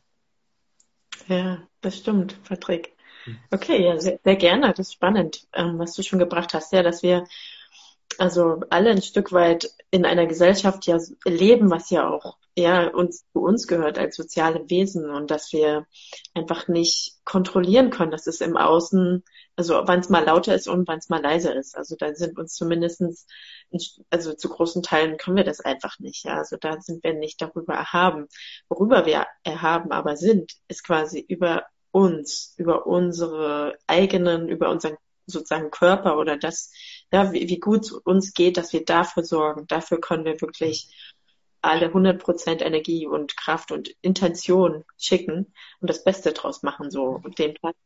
Ja, 1.28 1.66
das 1.80 1.98
stimmt, 1.98 2.42
Patrick. 2.44 2.94
Hm. 3.24 3.38
Okay, 3.50 3.84
ja, 3.84 3.98
sehr, 3.98 4.18
sehr 4.22 4.36
gerne. 4.36 4.68
Das 4.68 4.88
ist 4.88 4.94
spannend, 4.94 5.46
ähm, 5.52 5.78
was 5.78 5.94
du 5.94 6.02
schon 6.02 6.18
gebracht 6.18 6.54
hast, 6.54 6.72
ja, 6.72 6.82
dass 6.82 7.02
wir 7.02 7.24
also 8.18 8.60
alle 8.70 8.90
ein 8.90 9.02
Stück 9.02 9.32
weit 9.32 9.70
in 9.90 10.04
einer 10.04 10.26
Gesellschaft 10.26 10.86
ja 10.86 10.98
leben, 11.24 11.70
was 11.70 11.90
ja 11.90 12.08
auch 12.08 12.36
ja 12.56 12.88
uns 12.88 13.24
zu 13.32 13.40
uns 13.40 13.66
gehört 13.66 13.98
als 13.98 14.16
soziale 14.16 14.68
Wesen 14.68 15.10
und 15.10 15.30
dass 15.30 15.52
wir 15.52 15.86
einfach 16.34 16.68
nicht 16.68 17.16
kontrollieren 17.24 17.90
können, 17.90 18.12
dass 18.12 18.26
es 18.26 18.40
im 18.40 18.56
Außen, 18.56 19.24
also 19.56 19.82
wann 19.86 20.00
es 20.00 20.08
mal 20.08 20.24
lauter 20.24 20.54
ist 20.54 20.68
und 20.68 20.88
wann 20.88 20.98
es 20.98 21.08
mal 21.08 21.22
leiser 21.22 21.54
ist. 21.54 21.76
Also 21.76 21.96
da 21.96 22.14
sind 22.14 22.38
uns 22.38 22.54
zumindestens, 22.54 23.26
also 24.10 24.34
zu 24.34 24.48
großen 24.48 24.82
Teilen 24.82 25.16
können 25.16 25.36
wir 25.36 25.44
das 25.44 25.60
einfach 25.60 25.98
nicht. 25.98 26.24
Ja, 26.24 26.38
also 26.38 26.56
da 26.56 26.80
sind 26.80 27.04
wir 27.04 27.14
nicht 27.14 27.40
darüber 27.40 27.74
erhaben. 27.74 28.26
Worüber 28.68 29.06
wir 29.06 29.26
erhaben 29.44 29.92
aber 29.92 30.16
sind, 30.16 30.52
ist 30.68 30.84
quasi 30.84 31.20
über 31.20 31.64
uns, 31.92 32.54
über 32.56 32.86
unsere 32.86 33.78
eigenen, 33.86 34.48
über 34.48 34.70
unseren 34.70 34.96
sozusagen 35.26 35.70
Körper 35.70 36.18
oder 36.18 36.36
das, 36.36 36.72
ja, 37.12 37.32
wie, 37.32 37.48
wie 37.48 37.58
gut 37.60 37.84
es 37.84 37.92
uns 37.92 38.34
geht, 38.34 38.56
dass 38.56 38.72
wir 38.72 38.84
dafür 38.84 39.24
sorgen. 39.24 39.66
Dafür 39.68 40.00
können 40.00 40.24
wir 40.24 40.40
wirklich 40.40 40.88
alle 41.62 41.86
100 41.86 42.22
Prozent 42.22 42.62
Energie 42.62 43.06
und 43.06 43.36
Kraft 43.36 43.72
und 43.72 43.88
Intention 44.02 44.84
schicken 44.98 45.54
und 45.80 45.88
das 45.88 46.04
Beste 46.04 46.32
draus 46.32 46.62
machen, 46.62 46.90
so. 46.90 47.20
Und 47.22 47.38
den 47.38 47.54
Platz, 47.54 47.76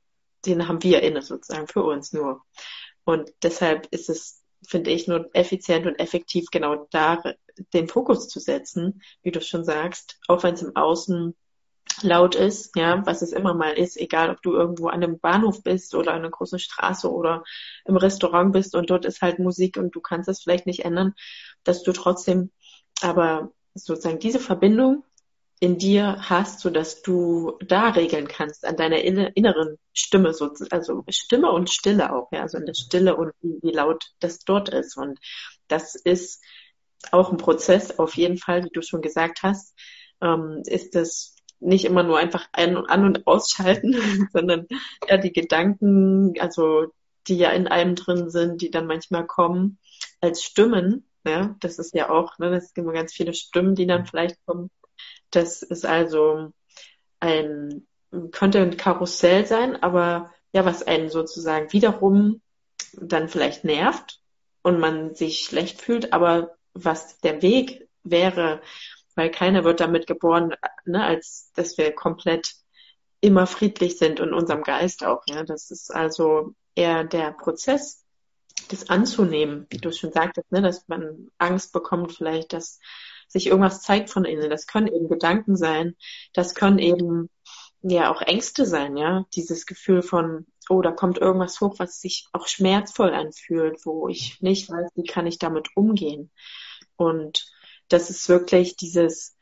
den 0.46 0.68
haben 0.68 0.82
wir 0.82 1.02
inne 1.02 1.22
sozusagen 1.22 1.66
für 1.66 1.82
uns 1.82 2.12
nur. 2.12 2.42
Und 3.04 3.32
deshalb 3.42 3.86
ist 3.90 4.10
es, 4.10 4.42
finde 4.66 4.90
ich, 4.90 5.08
nur 5.08 5.30
effizient 5.34 5.86
und 5.86 5.98
effektiv 5.98 6.46
genau 6.50 6.86
da 6.90 7.22
den 7.72 7.88
Fokus 7.88 8.28
zu 8.28 8.40
setzen, 8.40 9.02
wie 9.22 9.30
du 9.30 9.40
schon 9.40 9.64
sagst, 9.64 10.18
auch 10.28 10.42
wenn 10.42 10.54
es 10.54 10.62
im 10.62 10.76
Außen 10.76 11.34
laut 12.02 12.34
ist, 12.34 12.76
ja, 12.76 13.04
was 13.06 13.22
es 13.22 13.32
immer 13.32 13.54
mal 13.54 13.72
ist, 13.72 13.96
egal 13.96 14.30
ob 14.30 14.42
du 14.42 14.52
irgendwo 14.52 14.88
an 14.88 15.02
einem 15.02 15.18
Bahnhof 15.18 15.62
bist 15.62 15.94
oder 15.94 16.12
an 16.12 16.18
einer 16.18 16.30
großen 16.30 16.58
Straße 16.58 17.10
oder 17.10 17.44
im 17.84 17.96
Restaurant 17.96 18.52
bist 18.52 18.74
und 18.74 18.90
dort 18.90 19.04
ist 19.04 19.22
halt 19.22 19.38
Musik 19.38 19.76
und 19.76 19.94
du 19.94 20.00
kannst 20.00 20.28
es 20.28 20.42
vielleicht 20.42 20.66
nicht 20.66 20.84
ändern, 20.84 21.14
dass 21.64 21.82
du 21.82 21.92
trotzdem 21.92 22.50
aber 23.00 23.52
sozusagen 23.74 24.18
diese 24.18 24.40
Verbindung 24.40 25.04
in 25.60 25.78
dir 25.78 26.16
hast, 26.20 26.60
so 26.60 26.70
dass 26.70 27.02
du 27.02 27.58
da 27.66 27.90
regeln 27.90 28.28
kannst 28.28 28.64
an 28.64 28.76
deiner 28.76 29.00
inneren 29.02 29.78
Stimme, 29.92 30.32
so, 30.32 30.50
also 30.70 31.04
Stimme 31.08 31.50
und 31.50 31.70
Stille 31.70 32.12
auch, 32.12 32.28
ja, 32.30 32.42
also 32.42 32.58
in 32.58 32.66
der 32.66 32.74
Stille 32.74 33.16
und 33.16 33.32
wie, 33.42 33.72
laut 33.72 34.12
das 34.20 34.40
dort 34.40 34.68
ist. 34.68 34.96
Und 34.96 35.18
das 35.66 35.96
ist 35.96 36.42
auch 37.10 37.30
ein 37.30 37.38
Prozess, 37.38 37.98
auf 37.98 38.16
jeden 38.16 38.38
Fall, 38.38 38.64
wie 38.64 38.70
du 38.70 38.82
schon 38.82 39.02
gesagt 39.02 39.42
hast, 39.42 39.76
ähm, 40.20 40.62
ist 40.66 40.94
das 40.94 41.34
nicht 41.60 41.84
immer 41.84 42.04
nur 42.04 42.18
einfach 42.18 42.46
ein 42.52 42.76
und 42.76 42.88
an 42.88 43.04
und 43.04 43.26
ausschalten, 43.26 43.96
sondern 44.32 44.66
ja 45.08 45.16
die 45.16 45.32
Gedanken, 45.32 46.34
also 46.38 46.86
die 47.26 47.36
ja 47.36 47.50
in 47.50 47.66
einem 47.66 47.96
drin 47.96 48.30
sind, 48.30 48.62
die 48.62 48.70
dann 48.70 48.86
manchmal 48.86 49.26
kommen 49.26 49.78
als 50.20 50.42
Stimmen. 50.42 51.04
Ja, 51.26 51.56
das 51.60 51.78
ist 51.78 51.94
ja 51.94 52.10
auch, 52.10 52.38
ne, 52.38 52.50
das 52.50 52.72
gibt 52.72 52.84
immer 52.84 52.94
ganz 52.94 53.12
viele 53.12 53.34
Stimmen, 53.34 53.74
die 53.74 53.86
dann 53.86 54.06
vielleicht 54.06 54.36
kommen. 54.46 54.70
Das 55.30 55.62
ist 55.62 55.84
also 55.84 56.52
ein, 57.20 57.86
könnte 58.32 58.60
ein 58.60 58.76
Karussell 58.76 59.46
sein, 59.46 59.82
aber 59.82 60.32
ja, 60.52 60.64
was 60.64 60.82
einen 60.82 61.10
sozusagen 61.10 61.72
wiederum 61.72 62.40
dann 62.94 63.28
vielleicht 63.28 63.64
nervt 63.64 64.20
und 64.62 64.78
man 64.78 65.14
sich 65.14 65.40
schlecht 65.40 65.80
fühlt, 65.80 66.12
aber 66.12 66.56
was 66.72 67.18
der 67.18 67.42
Weg 67.42 67.88
wäre, 68.02 68.60
weil 69.14 69.30
keiner 69.30 69.64
wird 69.64 69.80
damit 69.80 70.06
geboren, 70.06 70.54
ne, 70.84 71.04
als 71.04 71.50
dass 71.54 71.76
wir 71.76 71.92
komplett 71.92 72.54
immer 73.20 73.46
friedlich 73.46 73.98
sind 73.98 74.20
und 74.20 74.32
unserem 74.32 74.62
Geist 74.62 75.04
auch. 75.04 75.22
Ja, 75.26 75.42
das 75.42 75.70
ist 75.70 75.92
also 75.94 76.54
eher 76.74 77.04
der 77.04 77.32
Prozess, 77.32 78.04
das 78.68 78.90
anzunehmen, 78.90 79.66
wie 79.70 79.78
du 79.78 79.92
schon 79.92 80.12
sagtest, 80.12 80.50
ne, 80.52 80.62
dass 80.62 80.86
man 80.88 81.30
Angst 81.38 81.72
bekommt, 81.72 82.12
vielleicht, 82.12 82.52
dass 82.52 82.80
sich 83.28 83.46
irgendwas 83.46 83.82
zeigt 83.82 84.10
von 84.10 84.24
innen. 84.24 84.50
Das 84.50 84.66
können 84.66 84.88
eben 84.88 85.08
Gedanken 85.08 85.56
sein, 85.56 85.96
das 86.32 86.54
können 86.54 86.78
eben 86.78 87.30
ja 87.82 88.12
auch 88.12 88.22
Ängste 88.22 88.66
sein, 88.66 88.96
ja, 88.96 89.24
dieses 89.34 89.66
Gefühl 89.66 90.02
von, 90.02 90.46
oh, 90.68 90.82
da 90.82 90.90
kommt 90.90 91.18
irgendwas 91.18 91.60
hoch, 91.60 91.76
was 91.78 92.00
sich 92.00 92.26
auch 92.32 92.48
schmerzvoll 92.48 93.14
anfühlt, 93.14 93.84
wo 93.86 94.08
ich 94.08 94.40
nicht 94.40 94.68
weiß, 94.70 94.90
wie 94.94 95.04
kann 95.04 95.26
ich 95.26 95.38
damit 95.38 95.68
umgehen. 95.76 96.30
Und 96.96 97.46
das 97.88 98.10
ist 98.10 98.28
wirklich 98.28 98.76
dieses 98.76 99.36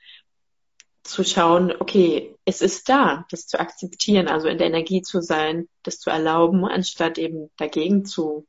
zu 1.03 1.25
schauen, 1.25 1.73
okay, 1.79 2.35
es 2.45 2.61
ist 2.61 2.89
da, 2.89 3.25
das 3.31 3.47
zu 3.47 3.61
akzeptieren, 3.61 4.29
also 4.29 4.49
in 4.49 4.59
der 4.59 4.67
Energie 4.67 5.03
zu 5.03 5.21
sein, 5.21 5.69
das 5.83 5.99
zu 5.99 6.11
erlauben, 6.11 6.65
anstatt 6.65 7.17
eben 7.17 7.51
dagegen 7.57 8.05
zu, 8.05 8.47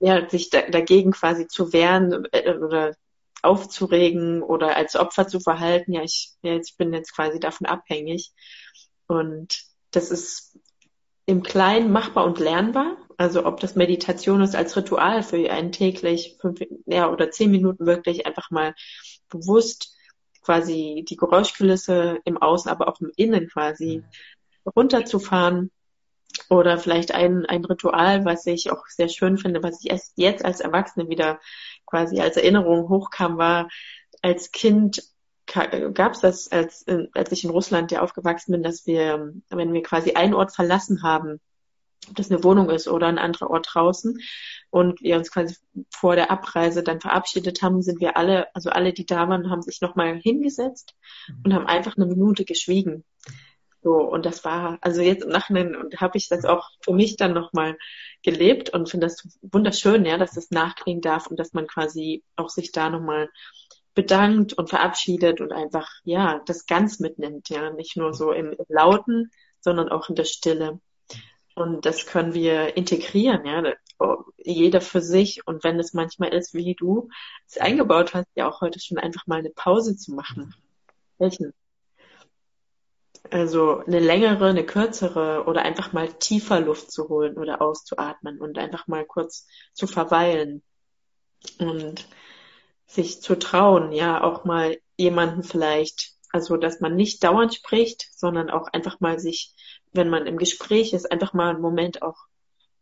ja, 0.00 0.28
sich 0.28 0.50
da, 0.50 0.62
dagegen 0.62 1.12
quasi 1.12 1.46
zu 1.46 1.72
wehren 1.72 2.26
äh, 2.32 2.56
oder 2.56 2.96
aufzuregen 3.42 4.42
oder 4.42 4.76
als 4.76 4.96
Opfer 4.96 5.26
zu 5.28 5.40
verhalten. 5.40 5.92
Ja, 5.92 6.02
ich, 6.02 6.32
ja, 6.42 6.56
ich 6.56 6.74
bin 6.76 6.92
jetzt 6.92 7.14
quasi 7.14 7.40
davon 7.40 7.66
abhängig. 7.66 8.32
Und 9.06 9.64
das 9.90 10.10
ist 10.10 10.58
im 11.26 11.42
Kleinen 11.42 11.92
machbar 11.92 12.24
und 12.24 12.38
lernbar. 12.38 12.96
Also 13.16 13.44
ob 13.44 13.60
das 13.60 13.76
Meditation 13.76 14.40
ist 14.40 14.56
als 14.56 14.76
Ritual 14.76 15.22
für 15.22 15.50
einen 15.50 15.72
täglich 15.72 16.36
fünf 16.40 16.60
ja, 16.86 17.10
oder 17.10 17.30
zehn 17.30 17.50
Minuten 17.50 17.86
wirklich 17.86 18.26
einfach 18.26 18.50
mal 18.50 18.74
bewusst 19.28 19.94
quasi 20.42 21.04
die 21.08 21.16
Geräuschkulisse 21.16 22.18
im 22.24 22.38
Außen, 22.38 22.70
aber 22.70 22.88
auch 22.88 23.00
im 23.00 23.12
Innen 23.16 23.48
quasi 23.48 24.02
runterzufahren. 24.74 25.70
Oder 26.48 26.78
vielleicht 26.78 27.12
ein, 27.12 27.46
ein 27.46 27.64
Ritual, 27.64 28.24
was 28.24 28.46
ich 28.46 28.70
auch 28.70 28.86
sehr 28.86 29.08
schön 29.08 29.38
finde, 29.38 29.62
was 29.62 29.82
ich 29.82 29.90
erst 29.90 30.12
jetzt 30.16 30.44
als 30.44 30.60
Erwachsene 30.60 31.08
wieder 31.08 31.40
quasi 31.86 32.20
als 32.20 32.36
Erinnerung 32.36 32.88
hochkam, 32.88 33.38
war 33.38 33.68
als 34.22 34.52
Kind 34.52 35.02
gab 35.46 36.12
es 36.12 36.20
das, 36.20 36.52
als, 36.52 36.84
als 37.12 37.32
ich 37.32 37.42
in 37.42 37.50
Russland 37.50 37.90
ja 37.90 38.02
aufgewachsen 38.02 38.52
bin, 38.52 38.62
dass 38.62 38.86
wir, 38.86 39.32
wenn 39.48 39.72
wir 39.72 39.82
quasi 39.82 40.12
einen 40.12 40.34
Ort 40.34 40.54
verlassen 40.54 41.02
haben, 41.02 41.40
ob 42.08 42.14
das 42.14 42.30
eine 42.30 42.44
Wohnung 42.44 42.70
ist 42.70 42.86
oder 42.86 43.08
ein 43.08 43.18
anderer 43.18 43.50
Ort 43.50 43.66
draußen, 43.72 44.20
und 44.70 45.02
wir 45.02 45.16
uns 45.16 45.30
quasi 45.30 45.56
vor 45.90 46.14
der 46.14 46.30
Abreise 46.30 46.82
dann 46.82 47.00
verabschiedet 47.00 47.60
haben, 47.60 47.82
sind 47.82 48.00
wir 48.00 48.16
alle, 48.16 48.54
also 48.54 48.70
alle, 48.70 48.92
die 48.92 49.04
da 49.04 49.28
waren, 49.28 49.50
haben 49.50 49.62
sich 49.62 49.80
nochmal 49.80 50.16
hingesetzt 50.16 50.94
mhm. 51.28 51.42
und 51.44 51.54
haben 51.54 51.66
einfach 51.66 51.96
eine 51.96 52.06
Minute 52.06 52.44
geschwiegen. 52.44 53.04
So, 53.82 53.94
und 53.94 54.26
das 54.26 54.44
war, 54.44 54.78
also 54.82 55.00
jetzt 55.00 55.24
im 55.24 55.30
Nachhinein 55.30 55.74
und 55.74 56.00
habe 56.00 56.18
ich 56.18 56.28
das 56.28 56.44
auch 56.44 56.68
für 56.82 56.92
mich 56.92 57.16
dann 57.16 57.32
nochmal 57.32 57.78
gelebt 58.22 58.70
und 58.70 58.90
finde 58.90 59.06
das 59.06 59.38
wunderschön, 59.40 60.04
ja, 60.04 60.18
dass 60.18 60.32
das 60.32 60.50
nachklingen 60.50 61.00
darf 61.00 61.28
und 61.28 61.38
dass 61.40 61.54
man 61.54 61.66
quasi 61.66 62.22
auch 62.36 62.50
sich 62.50 62.72
da 62.72 62.90
nochmal 62.90 63.30
bedankt 63.94 64.52
und 64.52 64.68
verabschiedet 64.68 65.40
und 65.40 65.52
einfach, 65.52 65.88
ja, 66.04 66.40
das 66.46 66.66
ganz 66.66 67.00
mitnimmt, 67.00 67.48
ja, 67.48 67.70
nicht 67.70 67.96
nur 67.96 68.12
so 68.12 68.32
im, 68.32 68.52
im 68.52 68.66
Lauten, 68.68 69.30
sondern 69.60 69.88
auch 69.88 70.08
in 70.08 70.14
der 70.14 70.24
Stille. 70.24 70.80
Und 71.54 71.84
das 71.84 72.06
können 72.06 72.34
wir 72.34 72.76
integrieren, 72.76 73.44
ja, 73.44 73.74
jeder 74.38 74.80
für 74.80 75.00
sich. 75.00 75.46
Und 75.46 75.64
wenn 75.64 75.78
es 75.78 75.92
manchmal 75.92 76.32
ist, 76.32 76.54
wie 76.54 76.74
du 76.74 77.08
es 77.46 77.58
eingebaut 77.58 78.14
hast, 78.14 78.28
ja 78.34 78.48
auch 78.48 78.60
heute 78.60 78.80
schon 78.80 78.98
einfach 78.98 79.26
mal 79.26 79.40
eine 79.40 79.50
Pause 79.50 79.96
zu 79.96 80.12
machen. 80.12 80.54
Welchen? 81.18 81.52
Also 83.30 83.78
eine 83.86 84.00
längere, 84.00 84.48
eine 84.48 84.66
kürzere 84.66 85.44
oder 85.46 85.62
einfach 85.62 85.92
mal 85.92 86.12
tiefer 86.12 86.60
Luft 86.60 86.90
zu 86.90 87.08
holen 87.08 87.36
oder 87.36 87.62
auszuatmen 87.62 88.40
und 88.40 88.58
einfach 88.58 88.86
mal 88.88 89.04
kurz 89.04 89.46
zu 89.72 89.86
verweilen. 89.86 90.62
Und 91.58 92.06
sich 92.86 93.22
zu 93.22 93.38
trauen, 93.38 93.92
ja, 93.92 94.22
auch 94.22 94.44
mal 94.44 94.76
jemanden 94.96 95.44
vielleicht, 95.44 96.14
also 96.30 96.56
dass 96.56 96.80
man 96.80 96.96
nicht 96.96 97.22
dauernd 97.22 97.54
spricht, 97.54 98.08
sondern 98.14 98.50
auch 98.50 98.66
einfach 98.72 98.98
mal 99.00 99.18
sich, 99.20 99.54
wenn 99.92 100.10
man 100.10 100.26
im 100.26 100.36
Gespräch 100.36 100.92
ist, 100.92 101.10
einfach 101.10 101.32
mal 101.32 101.50
einen 101.50 101.62
Moment 101.62 102.02
auch 102.02 102.16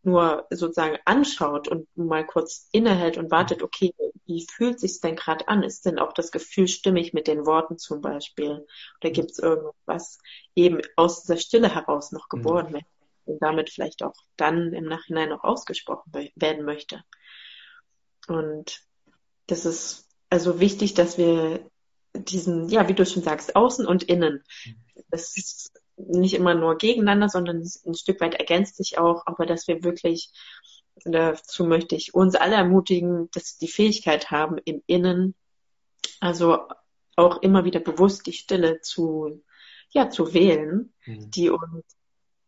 nur 0.03 0.47
sozusagen 0.49 0.97
anschaut 1.05 1.67
und 1.67 1.87
mal 1.97 2.25
kurz 2.25 2.69
innehält 2.71 3.17
und 3.17 3.31
wartet, 3.31 3.63
okay, 3.63 3.93
wie 4.25 4.45
fühlt 4.49 4.79
sich's 4.79 4.99
denn 4.99 5.15
gerade 5.15 5.47
an? 5.47 5.63
Ist 5.63 5.85
denn 5.85 5.99
auch 5.99 6.13
das 6.13 6.31
Gefühl 6.31 6.67
stimmig 6.67 7.13
mit 7.13 7.27
den 7.27 7.45
Worten 7.45 7.77
zum 7.77 8.01
Beispiel? 8.01 8.65
Oder 9.01 9.11
gibt 9.11 9.31
es 9.31 9.39
irgendwas 9.39 10.19
eben 10.55 10.81
aus 10.95 11.23
dieser 11.23 11.37
Stille 11.37 11.73
heraus 11.73 12.11
noch 12.11 12.29
geboren 12.29 12.71
mhm. 12.71 12.81
und 13.25 13.41
damit 13.41 13.69
vielleicht 13.69 14.03
auch 14.03 14.15
dann 14.37 14.73
im 14.73 14.85
Nachhinein 14.85 15.29
noch 15.29 15.43
ausgesprochen 15.43 16.11
werden 16.35 16.63
möchte? 16.63 17.03
Und 18.27 18.81
das 19.47 19.65
ist 19.65 20.07
also 20.29 20.59
wichtig, 20.59 20.93
dass 20.93 21.17
wir 21.17 21.67
diesen, 22.13 22.69
ja, 22.69 22.87
wie 22.87 22.93
du 22.93 23.05
schon 23.05 23.23
sagst, 23.23 23.55
außen 23.55 23.85
und 23.85 24.03
innen, 24.03 24.43
das 25.09 25.33
nicht 26.07 26.33
immer 26.33 26.55
nur 26.55 26.77
gegeneinander, 26.77 27.29
sondern 27.29 27.63
ein 27.85 27.95
Stück 27.95 28.21
weit 28.21 28.35
ergänzt 28.35 28.77
sich 28.77 28.97
auch, 28.97 29.23
aber 29.25 29.45
dass 29.45 29.67
wir 29.67 29.83
wirklich, 29.83 30.31
dazu 31.05 31.65
möchte 31.65 31.95
ich 31.95 32.13
uns 32.13 32.35
alle 32.35 32.55
ermutigen, 32.55 33.29
dass 33.33 33.57
sie 33.57 33.65
die 33.65 33.71
Fähigkeit 33.71 34.31
haben, 34.31 34.57
im 34.65 34.81
Innen, 34.87 35.35
also 36.19 36.59
auch 37.15 37.41
immer 37.41 37.65
wieder 37.65 37.79
bewusst 37.79 38.25
die 38.27 38.33
Stille 38.33 38.81
zu, 38.81 39.43
ja, 39.89 40.09
zu 40.09 40.33
wählen, 40.33 40.93
mhm. 41.05 41.31
die 41.31 41.49
uns 41.49 41.83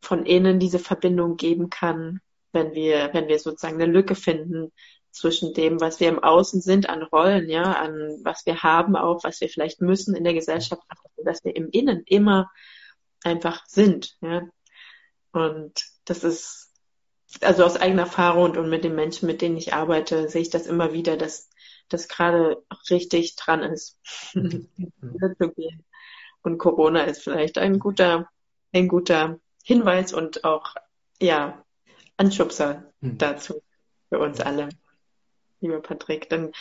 von 0.02 0.26
innen 0.26 0.60
diese 0.60 0.80
Verbindung 0.80 1.38
geben 1.38 1.70
kann, 1.70 2.22
wenn 2.54 2.74
wir, 2.74 3.10
wenn 3.14 3.28
wir 3.28 3.40
sozusagen 3.40 3.82
eine 3.82 3.92
Lücke 3.92 4.16
finden 4.16 4.72
zwischen 5.12 5.54
dem, 5.54 5.80
was 5.82 6.00
wir 6.00 6.10
im 6.10 6.24
Außen 6.24 6.62
sind, 6.62 6.90
an 6.90 7.04
Rollen, 7.04 7.50
ja, 7.50 7.74
an 7.74 8.20
was 8.24 8.46
wir 8.46 8.64
haben, 8.64 8.96
auch 8.96 9.24
was 9.24 9.42
wir 9.42 9.50
vielleicht 9.50 9.82
müssen 9.82 10.16
in 10.16 10.24
der 10.24 10.34
Gesellschaft, 10.34 10.82
dass 11.24 11.44
wir 11.44 11.56
im 11.56 11.70
Innen 11.70 12.04
immer 12.06 12.50
einfach 13.24 13.66
sind, 13.68 14.18
ja. 14.22 14.48
Und 15.32 15.86
das 16.06 16.24
ist, 16.24 16.74
also 17.42 17.64
aus 17.64 17.78
eigener 17.78 18.04
Erfahrung 18.04 18.58
und 18.58 18.70
mit 18.70 18.84
den 18.84 18.96
Menschen, 18.96 19.28
mit 19.28 19.42
denen 19.42 19.58
ich 19.58 19.74
arbeite, 19.74 20.30
sehe 20.30 20.42
ich 20.42 20.50
das 20.50 20.68
immer 20.68 20.94
wieder, 20.94 21.18
dass 21.18 21.50
das 21.90 22.08
gerade 22.08 22.64
richtig 22.90 23.36
dran 23.36 23.64
ist, 23.64 24.00
Und 26.44 26.58
Corona 26.58 27.04
ist 27.04 27.24
vielleicht 27.24 27.58
ein 27.58 27.80
guter, 27.80 28.30
ein 28.74 28.88
guter 28.88 29.40
Hinweis 29.64 30.14
und 30.14 30.44
auch, 30.44 30.76
ja, 31.22 31.64
Anschubser 32.18 32.92
hm. 33.02 33.18
dazu 33.18 33.62
für 34.10 34.20
uns 34.20 34.42
alle, 34.42 34.70
lieber 35.60 35.82
Patrick. 35.82 36.30
Dann, 36.30 36.52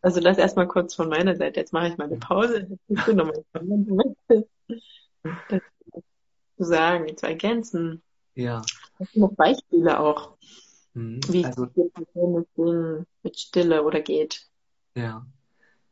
also 0.00 0.20
das 0.20 0.38
erstmal 0.38 0.68
kurz 0.68 0.94
von 0.94 1.08
meiner 1.08 1.36
Seite. 1.36 1.60
Jetzt 1.60 1.72
mache 1.72 1.88
ich 1.88 1.96
mal 1.96 2.04
eine 2.04 2.18
Pause. 2.18 2.78
Das 5.48 5.62
zu 6.56 6.64
sagen, 6.64 7.16
zu 7.16 7.26
ergänzen. 7.26 8.02
Ja. 8.34 8.62
Hast 8.98 9.14
du 9.14 9.20
noch 9.20 9.34
Beispiele 9.34 9.98
auch, 9.98 10.36
mhm. 10.94 11.20
wie 11.28 11.44
also, 11.44 11.64
es 11.64 11.76
mit, 12.56 13.06
mit 13.22 13.38
Stille 13.38 13.82
oder 13.82 14.00
geht? 14.00 14.46
Ja, 14.94 15.26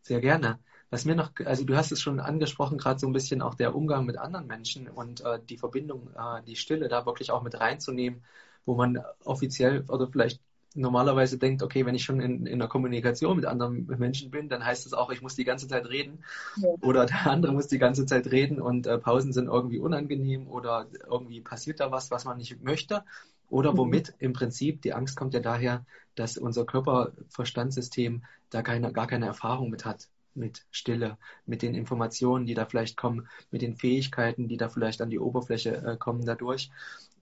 sehr 0.02 0.20
gerne. 0.20 0.58
Was 0.90 1.04
mir 1.04 1.14
noch, 1.14 1.32
also 1.44 1.64
du 1.64 1.74
hast 1.76 1.90
es 1.90 2.02
schon 2.02 2.20
angesprochen, 2.20 2.78
gerade 2.78 3.00
so 3.00 3.06
ein 3.06 3.12
bisschen 3.12 3.40
auch 3.40 3.54
der 3.54 3.74
Umgang 3.74 4.04
mit 4.04 4.18
anderen 4.18 4.46
Menschen 4.46 4.88
und 4.88 5.22
äh, 5.22 5.40
die 5.42 5.56
Verbindung, 5.56 6.10
äh, 6.14 6.42
die 6.42 6.56
Stille 6.56 6.88
da 6.88 7.06
wirklich 7.06 7.30
auch 7.30 7.42
mit 7.42 7.58
reinzunehmen, 7.58 8.22
wo 8.66 8.74
man 8.74 9.02
offiziell 9.24 9.84
oder 9.88 10.08
vielleicht 10.08 10.40
normalerweise 10.74 11.38
denkt, 11.38 11.62
okay, 11.62 11.84
wenn 11.86 11.94
ich 11.94 12.04
schon 12.04 12.20
in, 12.20 12.46
in 12.46 12.54
einer 12.54 12.68
Kommunikation 12.68 13.36
mit 13.36 13.46
anderen 13.46 13.86
Menschen 13.98 14.30
bin, 14.30 14.48
dann 14.48 14.64
heißt 14.64 14.86
das 14.86 14.92
auch, 14.92 15.10
ich 15.10 15.22
muss 15.22 15.34
die 15.34 15.44
ganze 15.44 15.68
Zeit 15.68 15.88
reden 15.88 16.24
ja. 16.56 16.68
oder 16.80 17.06
der 17.06 17.30
andere 17.30 17.52
muss 17.52 17.68
die 17.68 17.78
ganze 17.78 18.06
Zeit 18.06 18.30
reden 18.30 18.60
und 18.60 18.86
äh, 18.86 18.98
Pausen 18.98 19.32
sind 19.32 19.46
irgendwie 19.46 19.78
unangenehm 19.78 20.48
oder 20.48 20.86
irgendwie 21.10 21.40
passiert 21.40 21.80
da 21.80 21.90
was, 21.90 22.10
was 22.10 22.24
man 22.24 22.38
nicht 22.38 22.62
möchte 22.62 23.04
oder 23.48 23.72
mhm. 23.72 23.78
womit 23.78 24.14
im 24.18 24.32
Prinzip 24.32 24.82
die 24.82 24.94
Angst 24.94 25.16
kommt 25.16 25.34
ja 25.34 25.40
daher, 25.40 25.84
dass 26.14 26.38
unser 26.38 26.64
Körperverstandssystem 26.64 28.24
da 28.50 28.62
keine, 28.62 28.92
gar 28.92 29.06
keine 29.06 29.26
Erfahrung 29.26 29.70
mit 29.70 29.84
hat 29.84 30.08
mit 30.34 30.64
Stille, 30.70 31.18
mit 31.46 31.62
den 31.62 31.74
Informationen, 31.74 32.46
die 32.46 32.54
da 32.54 32.66
vielleicht 32.66 32.96
kommen, 32.96 33.28
mit 33.50 33.62
den 33.62 33.76
Fähigkeiten, 33.76 34.48
die 34.48 34.56
da 34.56 34.68
vielleicht 34.68 35.00
an 35.02 35.10
die 35.10 35.18
Oberfläche 35.18 35.76
äh, 35.76 35.96
kommen 35.96 36.24
dadurch. 36.24 36.70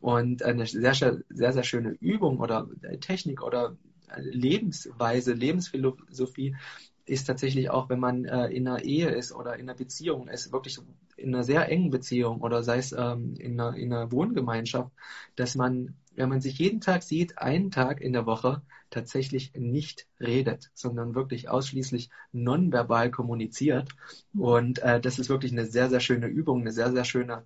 Und 0.01 0.43
eine 0.43 0.67
sehr, 0.67 0.95
sehr, 0.95 1.53
sehr 1.53 1.63
schöne 1.63 1.91
Übung 2.01 2.39
oder 2.41 2.69
äh, 2.83 2.99
Technik 2.99 3.43
oder 3.43 3.77
äh, 4.09 4.21
Lebensweise, 4.21 5.33
Lebensphilosophie 5.33 6.57
ist 7.11 7.25
tatsächlich 7.25 7.71
auch, 7.71 7.89
wenn 7.89 7.99
man 7.99 8.25
äh, 8.25 8.47
in 8.49 8.69
einer 8.69 8.83
Ehe 8.83 9.11
ist 9.11 9.33
oder 9.33 9.55
in 9.55 9.69
einer 9.69 9.75
Beziehung 9.75 10.29
ist, 10.29 10.53
wirklich 10.53 10.79
in 11.17 11.35
einer 11.35 11.45
sehr 11.45 11.69
engen 11.69 11.91
Beziehung 11.91 12.41
oder 12.41 12.63
sei 12.63 12.79
es 12.79 12.93
ähm, 12.93 13.35
in, 13.39 13.61
einer, 13.61 13.77
in 13.77 13.93
einer 13.93 14.13
Wohngemeinschaft, 14.13 14.93
dass 15.37 15.57
man, 15.57 15.95
wenn 16.15 16.29
man 16.29 16.41
sich 16.41 16.59
jeden 16.59 16.81
Tag 16.81 17.03
sieht, 17.03 17.39
einen 17.39 17.71
Tag 17.71 18.01
in 18.01 18.13
der 18.13 18.27
Woche 18.27 18.63
tatsächlich 18.91 19.53
nicht 19.55 20.07
redet, 20.21 20.71
sondern 20.75 21.15
wirklich 21.15 21.49
ausschließlich 21.49 22.11
nonverbal 22.33 23.11
kommuniziert. 23.11 23.91
Und 24.35 24.81
äh, 24.81 25.01
das 25.01 25.19
ist 25.19 25.29
wirklich 25.29 25.53
eine 25.53 25.67
sehr, 25.67 25.89
sehr 25.91 26.01
schöne 26.01 26.27
Übung, 26.27 26.61
eine 26.61 26.73
sehr, 26.73 26.93
sehr 26.93 27.05
schöne 27.05 27.45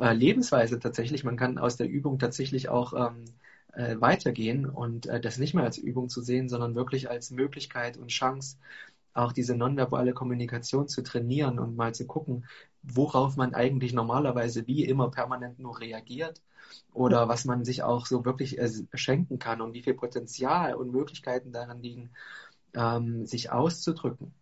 äh, 0.00 0.12
Lebensweise 0.12 0.78
tatsächlich. 0.78 1.24
Man 1.24 1.36
kann 1.36 1.58
aus 1.58 1.76
der 1.76 1.88
Übung 1.88 2.18
tatsächlich 2.18 2.68
auch 2.68 2.92
ähm, 2.92 3.24
äh, 3.72 4.00
weitergehen 4.00 4.66
und 4.66 5.06
äh, 5.06 5.20
das 5.20 5.38
nicht 5.38 5.54
mehr 5.54 5.64
als 5.64 5.78
Übung 5.78 6.08
zu 6.08 6.22
sehen, 6.22 6.48
sondern 6.48 6.74
wirklich 6.74 7.10
als 7.10 7.30
Möglichkeit 7.30 7.96
und 7.96 8.08
Chance, 8.08 8.56
auch 9.14 9.32
diese 9.32 9.56
nonverbale 9.56 10.12
Kommunikation 10.12 10.88
zu 10.88 11.02
trainieren 11.02 11.58
und 11.58 11.76
mal 11.76 11.94
zu 11.94 12.06
gucken, 12.06 12.46
worauf 12.82 13.36
man 13.36 13.54
eigentlich 13.54 13.92
normalerweise 13.92 14.66
wie 14.66 14.84
immer 14.84 15.10
permanent 15.10 15.58
nur 15.60 15.80
reagiert 15.80 16.42
oder 16.92 17.28
was 17.28 17.44
man 17.44 17.64
sich 17.64 17.82
auch 17.82 18.06
so 18.06 18.24
wirklich 18.24 18.58
äh, 18.58 18.70
schenken 18.94 19.38
kann 19.38 19.60
und 19.60 19.74
wie 19.74 19.82
viel 19.82 19.94
Potenzial 19.94 20.74
und 20.74 20.92
Möglichkeiten 20.92 21.52
darin 21.52 21.82
liegen, 21.82 22.10
ähm, 22.74 23.26
sich 23.26 23.50
auszudrücken. 23.50 24.32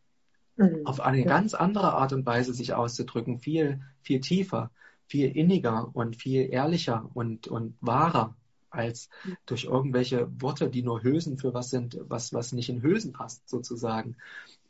Mhm. 0.56 0.86
Auf 0.86 1.00
eine 1.00 1.24
ganz 1.24 1.54
andere 1.54 1.94
Art 1.94 2.12
und 2.12 2.26
Weise 2.26 2.52
sich 2.52 2.74
auszudrücken, 2.74 3.38
viel, 3.38 3.80
viel 4.02 4.20
tiefer, 4.20 4.70
viel 5.06 5.30
inniger 5.34 5.90
und 5.94 6.16
viel 6.16 6.52
ehrlicher 6.52 7.10
und, 7.14 7.48
und 7.48 7.74
wahrer 7.80 8.34
als 8.70 9.10
durch 9.44 9.64
irgendwelche 9.64 10.28
Worte, 10.40 10.70
die 10.70 10.82
nur 10.82 11.02
Hülsen 11.02 11.36
für 11.36 11.52
was 11.52 11.70
sind, 11.70 11.98
was, 12.08 12.32
was 12.32 12.52
nicht 12.52 12.70
in 12.70 12.82
Hülsen 12.82 13.12
passt, 13.12 13.48
sozusagen. 13.48 14.16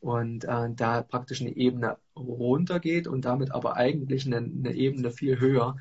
Und 0.00 0.44
äh, 0.44 0.70
da 0.74 1.02
praktisch 1.02 1.40
eine 1.40 1.56
Ebene 1.56 1.96
runtergeht 2.16 3.06
und 3.06 3.24
damit 3.24 3.52
aber 3.52 3.76
eigentlich 3.76 4.26
eine, 4.26 4.38
eine 4.38 4.74
Ebene 4.74 5.12
viel 5.12 5.38
höher 5.38 5.76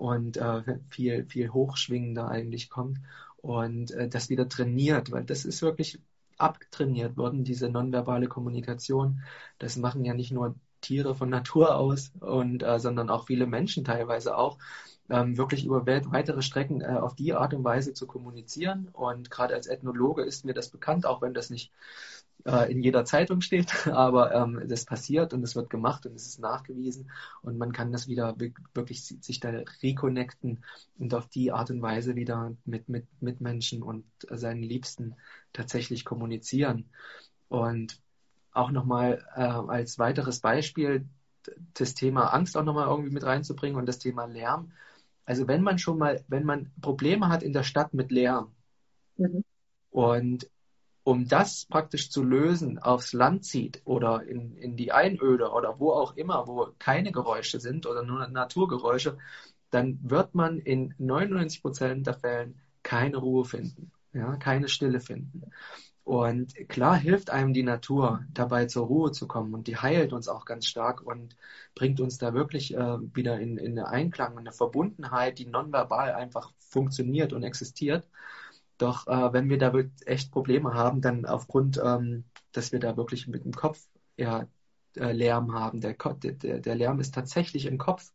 und 0.00 0.38
äh, 0.38 0.78
viel, 0.88 1.26
viel 1.26 1.50
hochschwingender 1.50 2.28
eigentlich 2.28 2.70
kommt 2.70 2.98
und 3.36 3.90
äh, 3.90 4.08
das 4.08 4.30
wieder 4.30 4.48
trainiert, 4.48 5.12
weil 5.12 5.24
das 5.24 5.44
ist 5.44 5.60
wirklich 5.60 6.00
abtrainiert 6.38 7.18
worden, 7.18 7.44
diese 7.44 7.68
nonverbale 7.68 8.26
Kommunikation. 8.26 9.20
Das 9.58 9.76
machen 9.76 10.04
ja 10.06 10.14
nicht 10.14 10.32
nur 10.32 10.54
Tiere 10.80 11.14
von 11.14 11.28
Natur 11.28 11.76
aus 11.76 12.12
und 12.20 12.62
äh, 12.62 12.78
sondern 12.80 13.10
auch 13.10 13.26
viele 13.26 13.46
Menschen 13.46 13.84
teilweise 13.84 14.36
auch 14.38 14.56
ähm, 15.10 15.36
wirklich 15.36 15.64
über 15.64 15.86
weitere 15.86 16.42
Strecken 16.42 16.80
äh, 16.80 16.86
auf 16.86 17.14
die 17.14 17.34
Art 17.34 17.52
und 17.52 17.64
Weise 17.64 17.92
zu 17.94 18.06
kommunizieren. 18.06 18.88
Und 18.92 19.30
gerade 19.30 19.54
als 19.54 19.66
Ethnologe 19.66 20.22
ist 20.22 20.44
mir 20.44 20.54
das 20.54 20.68
bekannt, 20.68 21.04
auch 21.04 21.20
wenn 21.20 21.34
das 21.34 21.50
nicht 21.50 21.72
äh, 22.44 22.70
in 22.70 22.82
jeder 22.82 23.04
Zeitung 23.04 23.40
steht, 23.40 23.86
aber 23.88 24.34
ähm, 24.34 24.62
das 24.66 24.84
passiert 24.84 25.34
und 25.34 25.42
es 25.42 25.56
wird 25.56 25.68
gemacht 25.68 26.06
und 26.06 26.14
es 26.14 26.26
ist 26.26 26.40
nachgewiesen 26.40 27.10
und 27.42 27.58
man 27.58 27.72
kann 27.72 27.92
das 27.92 28.08
wieder 28.08 28.36
wirklich 28.72 29.04
sich 29.04 29.40
da 29.40 29.50
reconnecten 29.82 30.64
und 30.98 31.12
auf 31.14 31.28
die 31.28 31.52
Art 31.52 31.70
und 31.70 31.82
Weise 31.82 32.16
wieder 32.16 32.54
mit, 32.64 32.88
mit, 32.88 33.06
mit 33.20 33.40
Menschen 33.40 33.82
und 33.82 34.04
seinen 34.30 34.62
Liebsten 34.62 35.16
tatsächlich 35.52 36.04
kommunizieren. 36.04 36.88
Und 37.48 38.00
auch 38.52 38.70
nochmal 38.70 39.24
äh, 39.34 39.42
als 39.42 39.98
weiteres 39.98 40.40
Beispiel 40.40 41.06
das 41.74 41.94
Thema 41.94 42.32
Angst 42.32 42.56
auch 42.56 42.64
nochmal 42.64 42.88
irgendwie 42.88 43.10
mit 43.10 43.24
reinzubringen 43.24 43.78
und 43.78 43.86
das 43.86 43.98
Thema 43.98 44.26
Lärm. 44.26 44.72
Also 45.30 45.46
wenn 45.46 45.62
man 45.62 45.78
schon 45.78 45.96
mal, 45.96 46.24
wenn 46.26 46.44
man 46.44 46.72
Probleme 46.80 47.28
hat 47.28 47.44
in 47.44 47.52
der 47.52 47.62
Stadt 47.62 47.94
mit 47.94 48.10
Lärm 48.10 48.52
mhm. 49.16 49.44
und 49.90 50.50
um 51.04 51.28
das 51.28 51.66
praktisch 51.66 52.10
zu 52.10 52.24
lösen, 52.24 52.80
aufs 52.80 53.12
Land 53.12 53.44
zieht 53.44 53.80
oder 53.84 54.24
in, 54.24 54.56
in 54.56 54.76
die 54.76 54.90
Einöde 54.90 55.52
oder 55.52 55.78
wo 55.78 55.92
auch 55.92 56.16
immer, 56.16 56.48
wo 56.48 56.72
keine 56.80 57.12
Geräusche 57.12 57.60
sind 57.60 57.86
oder 57.86 58.02
nur 58.02 58.26
Naturgeräusche, 58.26 59.18
dann 59.70 60.00
wird 60.02 60.34
man 60.34 60.58
in 60.58 60.94
99 60.98 61.62
Prozent 61.62 62.08
der 62.08 62.14
Fällen 62.14 62.60
keine 62.82 63.18
Ruhe 63.18 63.44
finden, 63.44 63.92
ja, 64.12 64.34
keine 64.34 64.66
Stille 64.66 64.98
finden. 64.98 65.42
Und 66.04 66.54
klar 66.68 66.96
hilft 66.96 67.30
einem 67.30 67.52
die 67.52 67.62
Natur 67.62 68.24
dabei 68.32 68.66
zur 68.66 68.86
Ruhe 68.86 69.12
zu 69.12 69.28
kommen 69.28 69.54
und 69.54 69.66
die 69.66 69.76
heilt 69.76 70.12
uns 70.12 70.28
auch 70.28 70.44
ganz 70.44 70.66
stark 70.66 71.02
und 71.02 71.36
bringt 71.74 72.00
uns 72.00 72.18
da 72.18 72.34
wirklich 72.34 72.74
äh, 72.74 72.98
wieder 73.14 73.38
in, 73.38 73.58
in 73.58 73.78
eine 73.78 73.88
Einklang, 73.88 74.36
eine 74.38 74.52
Verbundenheit, 74.52 75.38
die 75.38 75.46
nonverbal 75.46 76.12
einfach 76.14 76.52
funktioniert 76.58 77.32
und 77.32 77.42
existiert. 77.42 78.08
Doch 78.78 79.06
äh, 79.08 79.32
wenn 79.32 79.50
wir 79.50 79.58
da 79.58 79.72
echt 80.06 80.32
Probleme 80.32 80.74
haben, 80.74 81.02
dann 81.02 81.26
aufgrund, 81.26 81.80
ähm, 81.84 82.24
dass 82.52 82.72
wir 82.72 82.80
da 82.80 82.96
wirklich 82.96 83.28
mit 83.28 83.44
dem 83.44 83.52
Kopf 83.52 83.86
ja, 84.16 84.46
äh, 84.96 85.12
Lärm 85.12 85.52
haben, 85.52 85.80
der, 85.80 85.94
der, 85.94 86.60
der 86.60 86.74
Lärm 86.74 86.98
ist 86.98 87.14
tatsächlich 87.14 87.66
im 87.66 87.78
Kopf, 87.78 88.12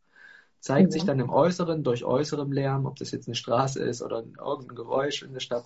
zeigt 0.60 0.88
mhm. 0.88 0.92
sich 0.92 1.04
dann 1.04 1.20
im 1.20 1.30
Äußeren 1.30 1.84
durch 1.84 2.04
äußerem 2.04 2.50
Lärm, 2.52 2.86
ob 2.86 2.96
das 2.96 3.12
jetzt 3.12 3.28
eine 3.28 3.36
Straße 3.36 3.80
ist 3.82 4.02
oder 4.02 4.18
irgendein 4.18 4.74
Geräusch 4.74 5.22
in 5.22 5.32
der 5.32 5.40
Stadt 5.40 5.64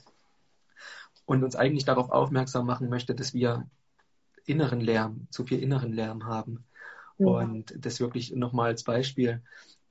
und 1.31 1.45
uns 1.45 1.55
eigentlich 1.55 1.85
darauf 1.85 2.11
aufmerksam 2.11 2.67
machen 2.67 2.89
möchte, 2.89 3.15
dass 3.15 3.35
wir 3.35 3.65
inneren 4.47 4.81
Lärm, 4.81 5.29
zu 5.31 5.47
viel 5.47 5.63
inneren 5.63 5.93
Lärm 5.93 6.27
haben. 6.27 6.65
Mhm. 7.19 7.27
Und 7.27 7.75
das 7.79 8.01
wirklich 8.01 8.35
nochmal 8.35 8.71
als 8.71 8.83
Beispiel, 8.83 9.41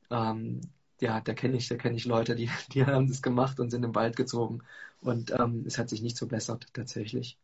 ähm, 0.09 0.59
ja, 0.99 1.21
da 1.21 1.33
kenne 1.33 1.55
ich, 1.55 1.69
da 1.69 1.77
kenne 1.77 1.95
ich 1.95 2.03
Leute, 2.03 2.35
die, 2.35 2.49
die 2.73 2.85
haben 2.85 3.07
das 3.07 3.21
gemacht 3.21 3.61
und 3.61 3.69
sind 3.69 3.85
im 3.85 3.95
Wald 3.95 4.17
gezogen 4.17 4.63
und 4.99 5.31
ähm, 5.31 5.63
es 5.65 5.77
hat 5.77 5.87
sich 5.87 6.01
nicht 6.01 6.17
verbessert 6.17 6.67
tatsächlich. 6.73 7.37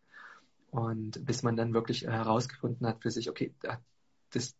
Und 0.71 1.25
bis 1.25 1.41
man 1.41 1.55
dann 1.55 1.73
wirklich 1.73 2.01
herausgefunden 2.01 2.85
hat 2.85 3.01
für 3.01 3.11
sich, 3.11 3.29
okay, 3.29 3.53
das, 4.31 4.55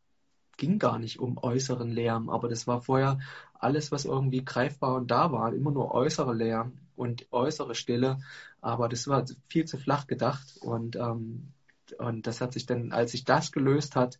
ging 0.58 0.80
gar 0.80 1.00
nicht 1.00 1.20
um 1.20 1.38
äußeren 1.38 1.92
Lärm, 1.92 2.30
aber 2.30 2.48
das 2.48 2.66
war 2.66 2.82
vorher 2.82 3.20
alles, 3.60 3.92
was 3.92 4.06
irgendwie 4.06 4.46
greifbar 4.46 4.96
und 4.96 5.12
da 5.12 5.34
war, 5.34 5.54
immer 5.54 5.72
nur 5.72 5.94
äußere 5.94 6.34
Lärm 6.34 6.78
und 6.96 7.28
äußere 7.32 7.76
Stille, 7.76 8.20
aber 8.62 8.90
das 8.90 9.08
war 9.08 9.26
viel 9.48 9.66
zu 9.66 9.78
flach 9.78 10.08
gedacht 10.08 10.58
und, 10.62 10.96
ähm, 10.96 11.54
und 11.98 12.28
das 12.28 12.42
hat 12.42 12.54
sich 12.54 12.66
dann, 12.66 12.92
als 12.92 13.12
sich 13.12 13.26
das 13.26 13.52
gelöst 13.52 13.96
hat, 13.96 14.20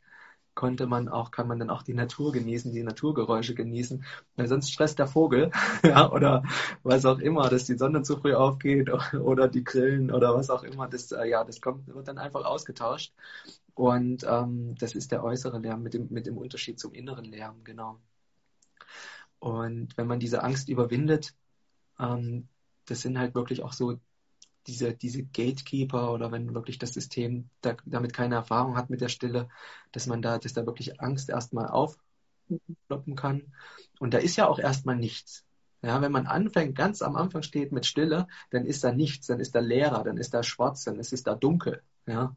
konnte 0.56 0.88
man 0.88 1.10
auch, 1.10 1.32
kann 1.32 1.48
man 1.48 1.60
dann 1.60 1.70
auch 1.70 1.84
die 1.84 1.94
Natur 1.94 2.32
genießen, 2.32 2.72
die 2.72 2.84
Naturgeräusche 2.84 3.54
genießen, 3.54 4.06
weil 4.38 4.48
sonst 4.48 4.72
stresst 4.72 4.98
der 5.00 5.08
Vogel, 5.08 5.52
ja, 5.84 6.10
oder 6.12 6.44
was 6.82 7.06
auch 7.06 7.20
immer, 7.20 7.50
dass 7.50 7.66
die 7.66 7.78
Sonne 7.78 8.02
zu 8.02 8.18
früh 8.18 8.34
aufgeht 8.34 8.90
oder 9.14 9.48
die 9.48 9.64
Grillen 9.64 10.12
oder 10.12 10.34
was 10.34 10.50
auch 10.50 10.64
immer, 10.64 10.88
das, 10.88 11.12
äh, 11.12 11.26
ja, 11.26 11.44
das 11.44 11.62
kommt, 11.62 11.88
wird 11.88 12.08
dann 12.08 12.18
einfach 12.18 12.46
ausgetauscht 12.46 13.14
und 13.76 14.26
ähm, 14.28 14.76
das 14.80 14.96
ist 14.96 15.12
der 15.12 15.24
äußere 15.24 15.60
Lärm 15.60 15.84
mit 15.84 15.94
dem, 15.94 16.08
mit 16.10 16.26
dem 16.26 16.38
Unterschied 16.38 16.80
zum 16.80 16.94
inneren 16.94 17.26
Lärm, 17.26 17.64
genau. 17.64 18.00
Und 19.40 19.98
wenn 19.98 20.08
man 20.08 20.20
diese 20.20 20.42
Angst 20.42 20.70
überwindet, 20.70 21.36
ähm, 22.00 22.48
das 22.86 23.02
sind 23.02 23.18
halt 23.18 23.36
wirklich 23.36 23.64
auch 23.64 23.74
so 23.74 24.00
diese, 24.68 24.94
diese 24.94 25.24
Gatekeeper 25.24 26.12
oder 26.12 26.32
wenn 26.32 26.54
wirklich 26.54 26.80
das 26.80 26.94
System 26.94 27.50
da, 27.62 27.76
damit 27.86 28.14
keine 28.14 28.36
Erfahrung 28.36 28.76
hat 28.78 28.90
mit 28.90 29.02
der 29.02 29.10
Stille, 29.10 29.50
dass 29.92 30.08
man 30.08 30.22
da, 30.22 30.40
dass 30.40 30.54
da 30.54 30.66
wirklich 30.66 31.02
Angst 31.02 31.30
erstmal 31.30 31.68
aufkloppen 31.68 33.16
kann. 33.16 33.54
Und 34.00 34.14
da 34.14 34.18
ist 34.18 34.36
ja 34.38 34.48
auch 34.48 34.60
erstmal 34.60 34.96
nichts. 34.96 35.46
Ja, 35.82 36.02
wenn 36.02 36.12
man 36.12 36.26
anfängt, 36.26 36.76
ganz 36.76 37.04
am 37.04 37.16
Anfang 37.16 37.44
steht 37.44 37.72
mit 37.72 37.86
Stille, 37.86 38.28
dann 38.50 38.66
ist 38.66 38.84
da 38.84 38.92
nichts, 38.92 39.28
dann 39.28 39.40
ist 39.40 39.54
da 39.54 39.60
leerer, 39.60 40.04
dann 40.04 40.18
ist 40.18 40.34
da 40.34 40.42
schwarz, 40.42 40.84
dann 40.84 41.00
ist 41.00 41.14
es 41.14 41.22
da 41.22 41.36
dunkel. 41.36 41.84
Ja, 42.08 42.36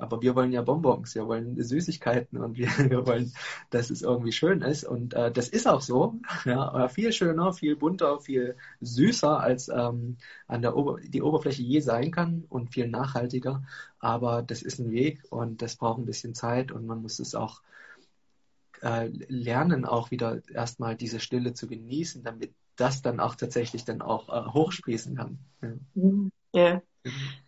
aber 0.00 0.22
wir 0.22 0.34
wollen 0.34 0.52
ja 0.52 0.62
Bonbons, 0.62 1.14
wir 1.14 1.26
wollen 1.26 1.62
Süßigkeiten 1.62 2.38
und 2.38 2.56
wir, 2.56 2.68
wir 2.90 3.06
wollen, 3.06 3.32
dass 3.70 3.90
es 3.90 4.02
irgendwie 4.02 4.32
schön 4.32 4.62
ist. 4.62 4.84
Und 4.84 5.14
äh, 5.14 5.30
das 5.30 5.48
ist 5.48 5.68
auch 5.68 5.80
so. 5.80 6.14
Ja, 6.44 6.88
viel 6.88 7.12
schöner, 7.12 7.52
viel 7.52 7.76
bunter, 7.76 8.20
viel 8.20 8.56
süßer, 8.80 9.40
als 9.40 9.68
ähm, 9.68 10.16
an 10.46 10.62
der 10.62 10.76
Ober 10.76 10.98
die 11.00 11.22
Oberfläche 11.22 11.62
je 11.62 11.80
sein 11.80 12.10
kann 12.10 12.44
und 12.48 12.72
viel 12.72 12.88
nachhaltiger. 12.88 13.62
Aber 13.98 14.42
das 14.42 14.62
ist 14.62 14.78
ein 14.78 14.90
Weg 14.90 15.22
und 15.30 15.60
das 15.62 15.76
braucht 15.76 15.98
ein 15.98 16.06
bisschen 16.06 16.34
Zeit 16.34 16.72
und 16.72 16.86
man 16.86 17.02
muss 17.02 17.18
es 17.18 17.34
auch 17.34 17.62
äh, 18.82 19.08
lernen, 19.28 19.84
auch 19.84 20.10
wieder 20.10 20.40
erstmal 20.48 20.96
diese 20.96 21.20
Stille 21.20 21.52
zu 21.52 21.66
genießen, 21.66 22.22
damit 22.22 22.54
das 22.76 23.02
dann 23.02 23.20
auch 23.20 23.34
tatsächlich 23.34 23.84
dann 23.84 24.00
auch 24.00 24.28
äh, 24.28 24.50
hochsprießen 24.50 25.16
kann. 25.16 25.38
Ja. 25.62 25.68
Mhm. 25.94 26.32
ja. 26.52 26.82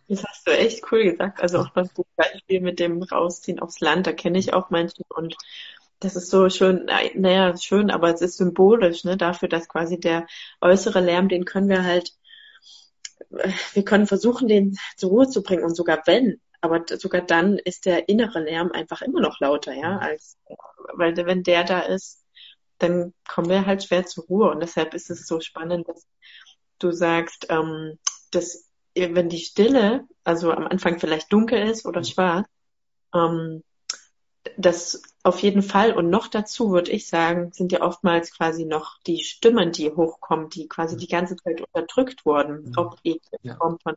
Das 0.07 0.23
hast 0.23 0.47
du 0.47 0.51
echt 0.51 0.91
cool 0.91 1.03
gesagt. 1.03 1.41
Also 1.41 1.59
auch 1.59 1.69
das 1.69 1.89
Beispiel 2.15 2.61
mit 2.61 2.79
dem 2.79 3.01
Rausziehen 3.03 3.59
aufs 3.59 3.79
Land, 3.79 4.07
da 4.07 4.11
kenne 4.11 4.37
ich 4.37 4.53
auch 4.53 4.69
Menschen 4.69 5.05
und 5.09 5.35
das 5.99 6.15
ist 6.17 6.29
so 6.29 6.49
schön, 6.49 6.85
naja, 7.15 7.55
schön, 7.55 7.89
aber 7.89 8.13
es 8.13 8.21
ist 8.21 8.37
symbolisch, 8.37 9.05
ne, 9.05 9.15
dafür, 9.15 9.47
dass 9.47 9.69
quasi 9.69 9.99
der 9.99 10.27
äußere 10.59 10.99
Lärm, 10.99 11.29
den 11.29 11.45
können 11.45 11.69
wir 11.69 11.85
halt, 11.85 12.11
wir 13.73 13.85
können 13.85 14.05
versuchen, 14.05 14.49
den 14.49 14.77
zur 14.97 15.11
Ruhe 15.11 15.29
zu 15.29 15.43
bringen 15.43 15.63
und 15.63 15.75
sogar 15.75 16.01
wenn, 16.05 16.41
aber 16.59 16.83
sogar 16.97 17.21
dann 17.21 17.57
ist 17.57 17.85
der 17.85 18.09
innere 18.09 18.41
Lärm 18.41 18.71
einfach 18.71 19.01
immer 19.01 19.21
noch 19.21 19.39
lauter, 19.39 19.73
ja, 19.73 19.93
mhm. 19.93 19.99
als, 19.99 20.37
weil 20.93 21.15
wenn 21.15 21.43
der 21.43 21.63
da 21.63 21.79
ist, 21.79 22.23
dann 22.79 23.13
kommen 23.27 23.49
wir 23.49 23.65
halt 23.65 23.83
schwer 23.83 24.05
zur 24.05 24.25
Ruhe 24.25 24.51
und 24.51 24.59
deshalb 24.59 24.93
ist 24.93 25.09
es 25.09 25.25
so 25.25 25.39
spannend, 25.39 25.87
dass 25.87 26.05
du 26.79 26.91
sagst, 26.91 27.47
ähm, 27.49 27.97
dass 28.31 28.69
wenn 28.95 29.29
die 29.29 29.39
Stille, 29.39 30.07
also 30.23 30.51
am 30.51 30.67
Anfang 30.67 30.99
vielleicht 30.99 31.31
dunkel 31.31 31.61
ist 31.67 31.85
oder 31.85 32.01
mhm. 32.01 32.05
schwarz, 32.05 32.47
ähm, 33.13 33.63
das 34.57 35.01
auf 35.23 35.39
jeden 35.39 35.63
Fall 35.63 35.93
und 35.93 36.09
noch 36.09 36.27
dazu 36.27 36.71
würde 36.71 36.91
ich 36.91 37.07
sagen, 37.07 37.51
sind 37.53 37.71
ja 37.71 37.81
oftmals 37.81 38.35
quasi 38.35 38.65
noch 38.65 38.97
die 39.07 39.23
Stimmen, 39.23 39.71
die 39.71 39.89
hochkommen, 39.89 40.49
die 40.49 40.67
quasi 40.67 40.95
mhm. 40.95 40.99
die 40.99 41.07
ganze 41.07 41.35
Zeit 41.37 41.61
unterdrückt 41.61 42.25
wurden, 42.25 42.65
mhm. 42.65 42.73
ob 42.77 42.97
eben 43.03 43.21
in 43.41 43.55
Form 43.55 43.77
von 43.81 43.95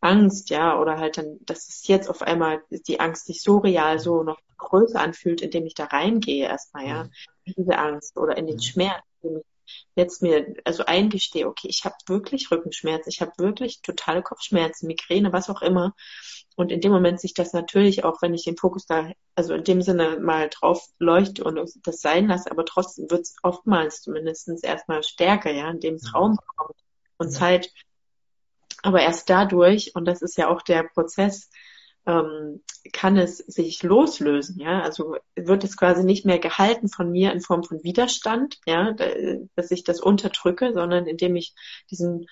Angst, 0.00 0.50
ja, 0.50 0.78
oder 0.78 0.98
halt 0.98 1.18
dann, 1.18 1.38
dass 1.42 1.68
es 1.68 1.86
jetzt 1.86 2.08
auf 2.08 2.22
einmal 2.22 2.62
die 2.70 3.00
Angst 3.00 3.26
sich 3.26 3.42
so 3.42 3.58
real 3.58 3.98
so 3.98 4.22
noch 4.22 4.38
größer 4.58 5.00
anfühlt, 5.00 5.40
indem 5.40 5.66
ich 5.66 5.74
da 5.74 5.84
reingehe 5.84 6.46
erstmal, 6.46 6.86
ja, 6.86 7.08
diese 7.44 7.78
Angst 7.78 8.16
oder 8.16 8.36
in 8.36 8.46
den 8.46 8.60
Schmerz, 8.60 9.02
indem 9.22 9.38
ich 9.38 9.44
jetzt 9.94 10.22
mir 10.22 10.54
also 10.64 10.84
eingestehe, 10.84 11.46
okay, 11.46 11.68
ich 11.68 11.84
habe 11.84 11.94
wirklich 12.06 12.50
Rückenschmerzen, 12.50 13.10
ich 13.10 13.20
habe 13.20 13.32
wirklich 13.38 13.82
totale 13.82 14.22
Kopfschmerzen, 14.22 14.86
Migräne, 14.86 15.32
was 15.32 15.50
auch 15.50 15.62
immer. 15.62 15.94
Und 16.56 16.72
in 16.72 16.80
dem 16.80 16.92
Moment 16.92 17.20
sich 17.20 17.34
das 17.34 17.52
natürlich 17.52 18.04
auch, 18.04 18.22
wenn 18.22 18.34
ich 18.34 18.44
den 18.44 18.56
Fokus 18.56 18.86
da, 18.86 19.10
also 19.34 19.54
in 19.54 19.64
dem 19.64 19.82
Sinne 19.82 20.18
mal 20.20 20.48
drauf 20.48 20.82
leuchte 20.98 21.44
und 21.44 21.60
das 21.84 22.00
sein 22.00 22.28
lasse, 22.28 22.50
aber 22.50 22.64
trotzdem 22.64 23.10
wird 23.10 23.22
es 23.22 23.36
oftmals 23.42 24.00
zumindest 24.00 24.48
erstmal 24.64 25.02
stärker, 25.02 25.52
ja, 25.52 25.70
indem 25.70 25.94
es 25.94 26.14
Raum 26.14 26.36
bekommt 26.36 26.78
und 27.18 27.30
Zeit. 27.30 27.70
Aber 28.82 29.00
erst 29.00 29.28
dadurch, 29.28 29.94
und 29.94 30.06
das 30.06 30.22
ist 30.22 30.38
ja 30.38 30.48
auch 30.48 30.62
der 30.62 30.84
Prozess, 30.84 31.50
ähm, 32.06 32.62
kann 32.92 33.16
es 33.16 33.38
sich 33.38 33.82
loslösen, 33.82 34.60
ja, 34.60 34.80
also 34.82 35.16
wird 35.34 35.64
es 35.64 35.76
quasi 35.76 36.04
nicht 36.04 36.24
mehr 36.24 36.38
gehalten 36.38 36.88
von 36.88 37.10
mir 37.10 37.32
in 37.32 37.40
Form 37.40 37.64
von 37.64 37.82
Widerstand, 37.82 38.58
ja, 38.64 38.94
dass 39.56 39.70
ich 39.70 39.84
das 39.84 40.00
unterdrücke, 40.00 40.72
sondern 40.72 41.06
indem 41.06 41.36
ich 41.36 41.54
diesen 41.90 42.26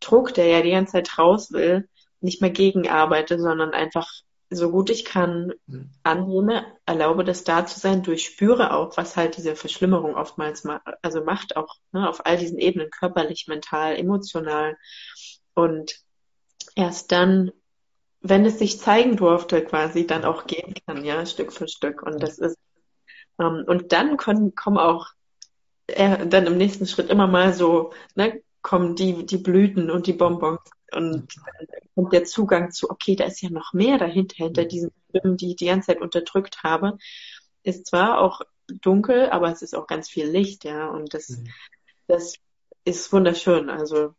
Druck, 0.00 0.32
der 0.34 0.46
ja 0.46 0.62
die 0.62 0.70
ganze 0.70 0.92
Zeit 0.92 1.18
raus 1.18 1.52
will, 1.52 1.88
nicht 2.20 2.40
mehr 2.40 2.50
gegenarbeite, 2.50 3.38
sondern 3.38 3.72
einfach 3.72 4.08
so 4.50 4.70
gut 4.70 4.90
ich 4.90 5.04
kann 5.04 5.52
mhm. 5.66 5.90
annehme, 6.02 6.66
erlaube 6.84 7.22
das 7.22 7.44
da 7.44 7.66
zu 7.66 7.78
sein, 7.78 8.02
durchspüre 8.02 8.74
auch, 8.74 8.96
was 8.96 9.16
halt 9.16 9.36
diese 9.36 9.54
Verschlimmerung 9.54 10.16
oftmals 10.16 10.64
ma 10.64 10.80
also 11.02 11.22
macht, 11.22 11.56
auch 11.56 11.76
ne, 11.92 12.08
auf 12.08 12.26
all 12.26 12.36
diesen 12.36 12.58
Ebenen, 12.58 12.90
körperlich, 12.90 13.46
mental, 13.46 13.96
emotional. 13.96 14.76
Und 15.54 16.00
erst 16.74 17.12
dann 17.12 17.52
wenn 18.20 18.44
es 18.44 18.58
sich 18.58 18.78
zeigen 18.78 19.16
durfte, 19.16 19.64
quasi 19.64 20.06
dann 20.06 20.24
auch 20.24 20.46
gehen 20.46 20.74
kann, 20.86 21.04
ja, 21.04 21.24
Stück 21.26 21.52
für 21.52 21.68
Stück. 21.68 22.02
Und 22.02 22.22
das 22.22 22.38
ist, 22.38 22.58
ähm, 23.38 23.64
und 23.66 23.92
dann 23.92 24.16
können, 24.16 24.54
kommen 24.54 24.78
auch 24.78 25.08
äh, 25.86 26.26
dann 26.26 26.46
im 26.46 26.56
nächsten 26.56 26.86
Schritt 26.86 27.10
immer 27.10 27.26
mal 27.26 27.54
so, 27.54 27.92
ne, 28.14 28.42
kommen 28.62 28.94
die, 28.94 29.24
die 29.24 29.38
Blüten 29.38 29.90
und 29.90 30.06
die 30.06 30.12
Bonbons 30.12 30.60
und 30.92 31.28
kommt 31.94 32.12
der 32.12 32.24
Zugang 32.24 32.70
zu, 32.72 32.90
okay, 32.90 33.16
da 33.16 33.24
ist 33.24 33.40
ja 33.40 33.50
noch 33.50 33.72
mehr 33.72 33.96
dahinter, 33.96 34.36
hinter 34.36 34.64
diesen 34.64 34.92
Stimmen, 35.08 35.36
die 35.36 35.50
ich 35.50 35.56
die 35.56 35.66
ganze 35.66 35.88
Zeit 35.88 36.00
unterdrückt 36.00 36.62
habe. 36.62 36.98
Ist 37.62 37.86
zwar 37.86 38.20
auch 38.20 38.42
dunkel, 38.66 39.30
aber 39.30 39.50
es 39.50 39.62
ist 39.62 39.74
auch 39.74 39.86
ganz 39.86 40.08
viel 40.08 40.26
Licht, 40.26 40.64
ja, 40.64 40.88
und 40.88 41.14
das, 41.14 41.30
mhm. 41.30 41.48
das 42.06 42.34
ist 42.84 43.12
wunderschön. 43.12 43.70
Also 43.70 44.14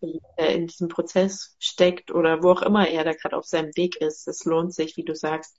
mhm 0.00 0.18
er 0.38 0.54
in 0.54 0.68
diesem 0.68 0.88
Prozess 0.88 1.56
steckt 1.58 2.12
oder 2.12 2.42
wo 2.42 2.52
auch 2.52 2.62
immer 2.62 2.88
er 2.88 3.04
da 3.04 3.12
gerade 3.12 3.36
auf 3.36 3.44
seinem 3.44 3.74
Weg 3.76 3.96
ist. 3.96 4.28
Es 4.28 4.44
lohnt 4.44 4.72
sich, 4.72 4.96
wie 4.96 5.04
du 5.04 5.14
sagst, 5.14 5.56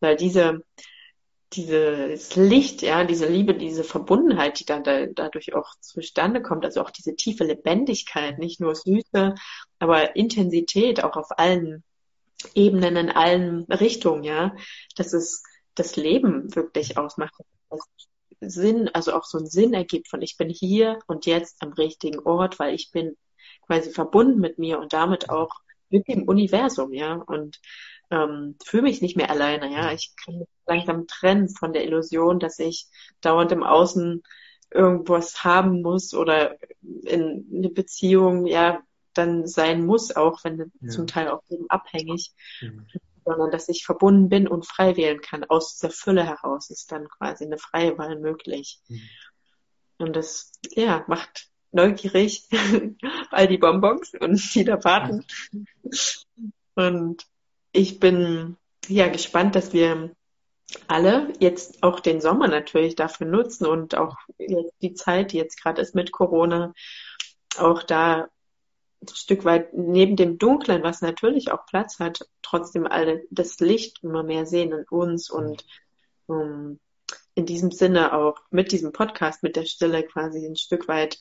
weil 0.00 0.16
diese 0.16 0.64
dieses 1.52 2.34
Licht, 2.34 2.80
ja, 2.80 3.04
diese 3.04 3.26
Liebe, 3.26 3.54
diese 3.54 3.84
Verbundenheit, 3.84 4.58
die 4.58 4.64
dann 4.64 4.84
da, 4.84 5.04
dadurch 5.04 5.54
auch 5.54 5.74
zustande 5.80 6.40
kommt, 6.40 6.64
also 6.64 6.80
auch 6.80 6.90
diese 6.90 7.14
tiefe 7.14 7.44
Lebendigkeit, 7.44 8.38
nicht 8.38 8.58
nur 8.58 8.74
Süße, 8.74 9.34
aber 9.78 10.16
Intensität 10.16 11.04
auch 11.04 11.14
auf 11.14 11.38
allen 11.38 11.84
Ebenen, 12.54 12.96
in 12.96 13.10
allen 13.10 13.64
Richtungen, 13.64 14.24
ja, 14.24 14.56
dass 14.96 15.12
es 15.12 15.42
das 15.74 15.96
Leben 15.96 16.54
wirklich 16.54 16.96
ausmacht, 16.96 17.34
Sinn, 18.40 18.88
also 18.88 19.12
auch 19.12 19.24
so 19.24 19.36
einen 19.36 19.46
Sinn 19.46 19.74
ergibt 19.74 20.08
von 20.08 20.22
ich 20.22 20.38
bin 20.38 20.48
hier 20.48 21.00
und 21.06 21.26
jetzt 21.26 21.60
am 21.60 21.74
richtigen 21.74 22.18
Ort, 22.20 22.58
weil 22.58 22.74
ich 22.74 22.90
bin 22.90 23.16
quasi 23.62 23.90
verbunden 23.90 24.40
mit 24.40 24.58
mir 24.58 24.78
und 24.78 24.92
damit 24.92 25.30
auch 25.30 25.60
mit 25.88 26.08
dem 26.08 26.24
Universum, 26.24 26.92
ja, 26.92 27.14
und 27.14 27.60
ähm, 28.10 28.56
fühle 28.64 28.84
mich 28.84 29.02
nicht 29.02 29.16
mehr 29.16 29.30
alleine, 29.30 29.72
ja. 29.72 29.92
Ich 29.92 30.14
kann 30.16 30.38
mich 30.38 30.48
langsam 30.66 31.06
trennen 31.06 31.48
von 31.48 31.72
der 31.72 31.84
Illusion, 31.84 32.38
dass 32.38 32.58
ich 32.58 32.86
dauernd 33.20 33.52
im 33.52 33.62
Außen 33.62 34.22
irgendwas 34.70 35.44
haben 35.44 35.82
muss 35.82 36.14
oder 36.14 36.56
in 36.80 37.46
eine 37.52 37.68
Beziehung, 37.70 38.46
ja, 38.46 38.82
dann 39.14 39.46
sein 39.46 39.84
muss, 39.84 40.14
auch 40.14 40.42
wenn 40.44 40.72
ja. 40.80 40.88
zum 40.88 41.06
Teil 41.06 41.28
auch 41.28 41.42
eben 41.50 41.68
abhängig, 41.68 42.32
mhm. 42.60 42.86
sondern 43.24 43.50
dass 43.50 43.68
ich 43.68 43.84
verbunden 43.84 44.28
bin 44.28 44.48
und 44.48 44.66
frei 44.66 44.96
wählen 44.96 45.20
kann. 45.20 45.44
Aus 45.44 45.74
dieser 45.76 45.90
Fülle 45.90 46.24
heraus 46.24 46.70
ist 46.70 46.92
dann 46.92 47.08
quasi 47.08 47.44
eine 47.44 47.58
freie 47.58 47.98
Wahl 47.98 48.18
möglich. 48.18 48.80
Mhm. 48.88 49.02
Und 49.98 50.16
das, 50.16 50.52
ja, 50.70 51.04
macht 51.06 51.51
neugierig 51.72 52.48
all 53.30 53.48
die 53.48 53.58
Bonbons 53.58 54.12
und 54.18 54.40
die 54.54 54.64
da 54.64 54.82
warten. 54.84 55.24
Und 56.74 57.26
ich 57.72 58.00
bin 58.00 58.56
ja 58.88 59.08
gespannt, 59.08 59.54
dass 59.54 59.72
wir 59.72 60.14
alle 60.88 61.32
jetzt 61.38 61.82
auch 61.82 62.00
den 62.00 62.20
Sommer 62.20 62.48
natürlich 62.48 62.94
dafür 62.96 63.26
nutzen 63.26 63.66
und 63.66 63.94
auch 63.94 64.16
die 64.38 64.94
Zeit, 64.94 65.32
die 65.32 65.36
jetzt 65.36 65.60
gerade 65.60 65.82
ist 65.82 65.94
mit 65.94 66.12
Corona, 66.12 66.72
auch 67.58 67.82
da 67.82 68.28
ein 69.02 69.14
Stück 69.14 69.44
weit 69.44 69.74
neben 69.74 70.16
dem 70.16 70.38
Dunklen, 70.38 70.82
was 70.82 71.02
natürlich 71.02 71.50
auch 71.50 71.66
Platz 71.66 71.98
hat, 71.98 72.26
trotzdem 72.40 72.86
alle 72.86 73.24
das 73.30 73.58
Licht 73.60 74.02
immer 74.02 74.22
mehr 74.22 74.46
sehen 74.46 74.72
in 74.72 74.84
uns 74.88 75.28
und 75.28 75.64
um, 76.26 76.78
in 77.34 77.46
diesem 77.46 77.70
Sinne 77.70 78.14
auch 78.14 78.38
mit 78.50 78.72
diesem 78.72 78.92
Podcast, 78.92 79.42
mit 79.42 79.56
der 79.56 79.64
Stille 79.64 80.04
quasi 80.04 80.46
ein 80.46 80.56
Stück 80.56 80.88
weit 80.88 81.18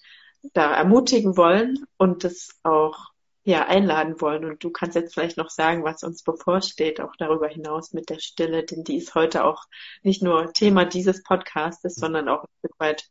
da 0.53 0.73
ermutigen 0.73 1.37
wollen 1.37 1.85
und 1.97 2.23
das 2.23 2.59
auch 2.63 3.11
ja 3.43 3.67
einladen 3.67 4.21
wollen. 4.21 4.45
Und 4.45 4.63
du 4.63 4.69
kannst 4.69 4.95
jetzt 4.95 5.13
vielleicht 5.13 5.37
noch 5.37 5.49
sagen, 5.49 5.83
was 5.83 6.03
uns 6.03 6.23
bevorsteht, 6.23 7.01
auch 7.01 7.15
darüber 7.17 7.47
hinaus 7.47 7.93
mit 7.93 8.09
der 8.09 8.19
Stille, 8.19 8.63
denn 8.63 8.83
die 8.83 8.97
ist 8.97 9.15
heute 9.15 9.45
auch 9.45 9.65
nicht 10.03 10.21
nur 10.21 10.53
Thema 10.53 10.85
dieses 10.85 11.23
Podcastes, 11.23 11.95
sondern 11.95 12.29
auch 12.29 12.43
ein 12.43 12.49
Stück 12.59 12.79
weit 12.79 13.09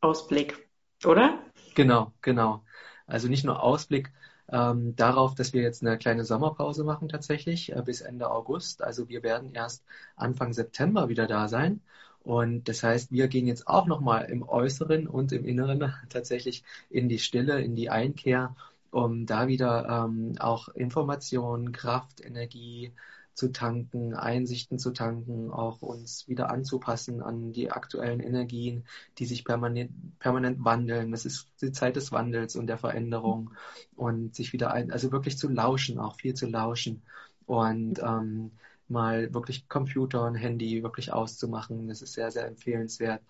Ausblick, 0.00 0.68
oder? 1.04 1.38
Genau, 1.74 2.12
genau. 2.22 2.64
Also 3.06 3.28
nicht 3.28 3.44
nur 3.44 3.62
Ausblick, 3.62 4.12
ähm, 4.48 4.94
darauf, 4.94 5.34
dass 5.34 5.52
wir 5.52 5.62
jetzt 5.62 5.82
eine 5.82 5.98
kleine 5.98 6.24
Sommerpause 6.24 6.84
machen 6.84 7.08
tatsächlich 7.08 7.74
äh, 7.74 7.82
bis 7.82 8.00
Ende 8.00 8.30
August. 8.30 8.82
Also 8.82 9.08
wir 9.08 9.22
werden 9.22 9.52
erst 9.52 9.84
Anfang 10.14 10.52
September 10.52 11.08
wieder 11.08 11.26
da 11.26 11.48
sein. 11.48 11.82
Und 12.26 12.68
das 12.68 12.82
heißt, 12.82 13.12
wir 13.12 13.28
gehen 13.28 13.46
jetzt 13.46 13.68
auch 13.68 13.86
nochmal 13.86 14.24
im 14.24 14.42
Äußeren 14.42 15.06
und 15.06 15.30
im 15.30 15.44
Inneren 15.44 15.94
tatsächlich 16.08 16.64
in 16.90 17.08
die 17.08 17.20
Stille, 17.20 17.60
in 17.60 17.76
die 17.76 17.88
Einkehr, 17.88 18.56
um 18.90 19.26
da 19.26 19.46
wieder 19.46 19.86
ähm, 19.88 20.34
auch 20.40 20.68
Informationen, 20.70 21.70
Kraft, 21.70 22.20
Energie, 22.20 22.92
zu 23.32 23.52
tanken, 23.52 24.14
Einsichten 24.14 24.80
zu 24.80 24.90
tanken, 24.92 25.52
auch 25.52 25.82
uns 25.82 26.26
wieder 26.26 26.50
anzupassen 26.50 27.22
an 27.22 27.52
die 27.52 27.70
aktuellen 27.70 28.20
Energien, 28.20 28.84
die 29.18 29.26
sich 29.26 29.44
permanent, 29.44 30.18
permanent 30.18 30.64
wandeln. 30.64 31.12
Das 31.12 31.26
ist 31.26 31.46
die 31.60 31.70
Zeit 31.70 31.94
des 31.94 32.10
Wandels 32.10 32.56
und 32.56 32.66
der 32.66 32.78
Veränderung 32.78 33.52
und 33.94 34.34
sich 34.34 34.52
wieder 34.52 34.72
ein, 34.72 34.90
also 34.90 35.12
wirklich 35.12 35.38
zu 35.38 35.48
lauschen, 35.48 35.98
auch 36.00 36.16
viel 36.16 36.34
zu 36.34 36.46
lauschen 36.48 37.02
und 37.44 38.00
ähm, 38.00 38.50
mal 38.90 39.32
wirklich 39.34 39.68
Computer 39.68 40.24
und 40.24 40.34
Handy 40.36 40.82
wirklich 40.82 41.12
auszumachen. 41.12 41.88
Das 41.88 42.02
ist 42.02 42.14
sehr, 42.14 42.30
sehr 42.30 42.46
empfehlenswert. 42.46 43.22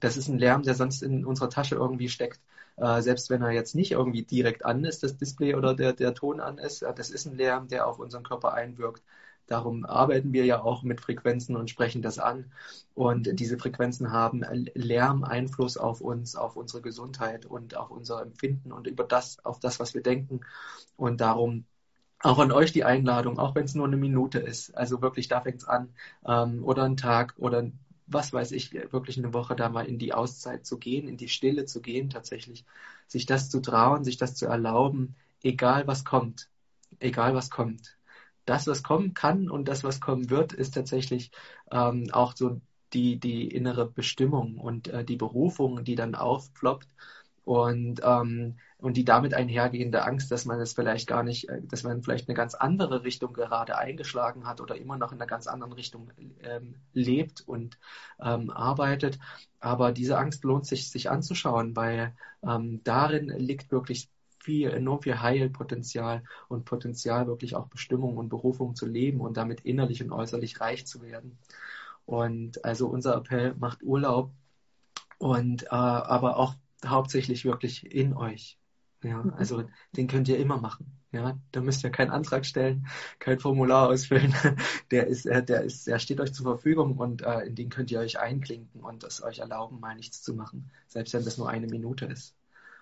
Das 0.00 0.16
ist 0.16 0.28
ein 0.28 0.38
Lärm, 0.38 0.62
der 0.62 0.74
sonst 0.74 1.02
in 1.02 1.24
unserer 1.24 1.50
Tasche 1.50 1.74
irgendwie 1.76 2.08
steckt. 2.08 2.40
Äh, 2.76 3.02
selbst 3.02 3.30
wenn 3.30 3.42
er 3.42 3.50
jetzt 3.50 3.74
nicht 3.74 3.92
irgendwie 3.92 4.22
direkt 4.22 4.64
an 4.64 4.84
ist, 4.84 5.02
das 5.02 5.16
Display 5.16 5.54
oder 5.54 5.74
der, 5.74 5.92
der 5.92 6.14
Ton 6.14 6.40
an 6.40 6.58
ist, 6.58 6.82
äh, 6.82 6.94
das 6.94 7.10
ist 7.10 7.26
ein 7.26 7.36
Lärm, 7.36 7.68
der 7.68 7.86
auf 7.86 7.98
unseren 7.98 8.22
Körper 8.24 8.54
einwirkt. 8.54 9.02
Darum 9.48 9.84
arbeiten 9.86 10.32
wir 10.32 10.44
ja 10.44 10.62
auch 10.62 10.82
mit 10.82 11.00
Frequenzen 11.00 11.56
und 11.56 11.70
sprechen 11.70 12.02
das 12.02 12.18
an. 12.18 12.52
Und 12.94 13.40
diese 13.40 13.58
Frequenzen 13.58 14.12
haben 14.12 14.44
Lärmeinfluss 14.74 15.78
auf 15.78 16.00
uns, 16.02 16.36
auf 16.36 16.54
unsere 16.56 16.82
Gesundheit 16.82 17.46
und 17.46 17.74
auf 17.76 17.90
unser 17.90 18.20
Empfinden 18.22 18.72
und 18.72 18.86
über 18.86 19.04
das, 19.04 19.44
auf 19.44 19.58
das, 19.58 19.80
was 19.80 19.94
wir 19.94 20.02
denken. 20.02 20.40
Und 20.96 21.20
darum 21.22 21.64
auch 22.20 22.38
an 22.38 22.52
euch 22.52 22.72
die 22.72 22.84
Einladung, 22.84 23.38
auch 23.38 23.54
wenn 23.54 23.64
es 23.64 23.74
nur 23.74 23.86
eine 23.86 23.96
Minute 23.96 24.38
ist. 24.38 24.76
Also 24.76 25.00
wirklich, 25.02 25.28
da 25.28 25.40
fängt 25.40 25.58
es 25.62 25.68
an. 25.68 25.90
Ähm, 26.26 26.64
oder 26.64 26.84
ein 26.84 26.96
Tag 26.96 27.34
oder 27.38 27.70
was 28.06 28.32
weiß 28.32 28.52
ich, 28.52 28.72
wirklich 28.92 29.18
eine 29.18 29.34
Woche 29.34 29.54
da 29.54 29.68
mal 29.68 29.86
in 29.86 29.98
die 29.98 30.14
Auszeit 30.14 30.66
zu 30.66 30.78
gehen, 30.78 31.08
in 31.08 31.16
die 31.18 31.28
Stille 31.28 31.66
zu 31.66 31.82
gehen, 31.82 32.10
tatsächlich. 32.10 32.64
Sich 33.06 33.26
das 33.26 33.50
zu 33.50 33.60
trauen, 33.60 34.04
sich 34.04 34.16
das 34.16 34.34
zu 34.34 34.46
erlauben, 34.46 35.14
egal 35.42 35.86
was 35.86 36.04
kommt. 36.04 36.48
Egal 37.00 37.34
was 37.34 37.50
kommt 37.50 37.98
das, 38.48 38.66
was 38.66 38.82
kommen 38.82 39.14
kann 39.14 39.50
und 39.50 39.68
das, 39.68 39.84
was 39.84 40.00
kommen 40.00 40.30
wird, 40.30 40.52
ist 40.52 40.74
tatsächlich 40.74 41.30
ähm, 41.70 42.08
auch 42.12 42.34
so 42.34 42.60
die, 42.92 43.18
die 43.20 43.48
innere 43.48 43.86
Bestimmung 43.86 44.58
und 44.58 44.88
äh, 44.88 45.04
die 45.04 45.16
Berufung, 45.16 45.84
die 45.84 45.94
dann 45.94 46.14
aufploppt 46.14 46.88
und, 47.48 48.02
ähm, 48.04 48.58
und 48.76 48.98
die 48.98 49.06
damit 49.06 49.32
einhergehende 49.32 50.04
Angst, 50.04 50.30
dass 50.30 50.44
man 50.44 50.60
es 50.60 50.74
vielleicht 50.74 51.06
gar 51.06 51.22
nicht, 51.22 51.48
äh, 51.48 51.62
dass 51.62 51.82
man 51.82 52.02
vielleicht 52.02 52.28
eine 52.28 52.36
ganz 52.36 52.52
andere 52.52 53.04
Richtung 53.04 53.32
gerade 53.32 53.78
eingeschlagen 53.78 54.46
hat 54.46 54.60
oder 54.60 54.76
immer 54.76 54.98
noch 54.98 55.12
in 55.12 55.18
einer 55.18 55.26
ganz 55.26 55.46
anderen 55.46 55.72
Richtung 55.72 56.12
ähm, 56.42 56.74
lebt 56.92 57.40
und 57.40 57.78
ähm, 58.20 58.50
arbeitet. 58.50 59.18
Aber 59.60 59.92
diese 59.92 60.18
Angst 60.18 60.44
lohnt 60.44 60.66
sich, 60.66 60.90
sich 60.90 61.08
anzuschauen, 61.08 61.74
weil 61.74 62.14
ähm, 62.46 62.82
darin 62.84 63.30
liegt 63.30 63.72
wirklich 63.72 64.10
viel, 64.40 64.68
enorm 64.70 65.00
viel 65.00 65.22
Heilpotenzial 65.22 66.24
und 66.48 66.66
Potenzial, 66.66 67.28
wirklich 67.28 67.56
auch 67.56 67.68
Bestimmung 67.68 68.18
und 68.18 68.28
Berufung 68.28 68.74
zu 68.74 68.84
leben 68.84 69.22
und 69.22 69.38
damit 69.38 69.62
innerlich 69.62 70.02
und 70.02 70.12
äußerlich 70.12 70.60
reich 70.60 70.86
zu 70.86 71.00
werden. 71.00 71.38
Und 72.04 72.62
also 72.66 72.88
unser 72.88 73.16
Appell 73.16 73.54
macht 73.54 73.82
Urlaub 73.82 74.32
und 75.16 75.62
äh, 75.62 75.68
aber 75.68 76.36
auch 76.36 76.54
hauptsächlich 76.86 77.44
wirklich 77.44 77.92
in 77.92 78.14
euch. 78.14 78.58
Ja, 79.02 79.22
mhm. 79.22 79.34
also 79.34 79.64
den 79.92 80.08
könnt 80.08 80.28
ihr 80.28 80.38
immer 80.38 80.58
machen. 80.58 80.98
Ja, 81.10 81.38
da 81.52 81.60
müsst 81.62 81.84
ihr 81.84 81.90
keinen 81.90 82.10
Antrag 82.10 82.44
stellen, 82.44 82.86
kein 83.18 83.38
Formular 83.38 83.88
ausfüllen. 83.88 84.34
Der 84.90 85.06
ist, 85.06 85.26
äh, 85.26 85.42
der 85.42 85.62
ist, 85.62 85.86
der 85.86 85.98
steht 85.98 86.20
euch 86.20 86.32
zur 86.32 86.44
Verfügung 86.44 86.96
und 86.96 87.22
äh, 87.22 87.40
in 87.40 87.54
den 87.54 87.68
könnt 87.68 87.90
ihr 87.90 88.00
euch 88.00 88.18
einklinken 88.18 88.80
und 88.82 89.04
es 89.04 89.22
euch 89.22 89.38
erlauben, 89.38 89.80
mal 89.80 89.94
nichts 89.94 90.22
zu 90.22 90.34
machen, 90.34 90.70
selbst 90.86 91.12
wenn 91.14 91.24
das 91.24 91.36
nur 91.36 91.48
eine 91.48 91.66
Minute 91.66 92.06
ist. 92.06 92.34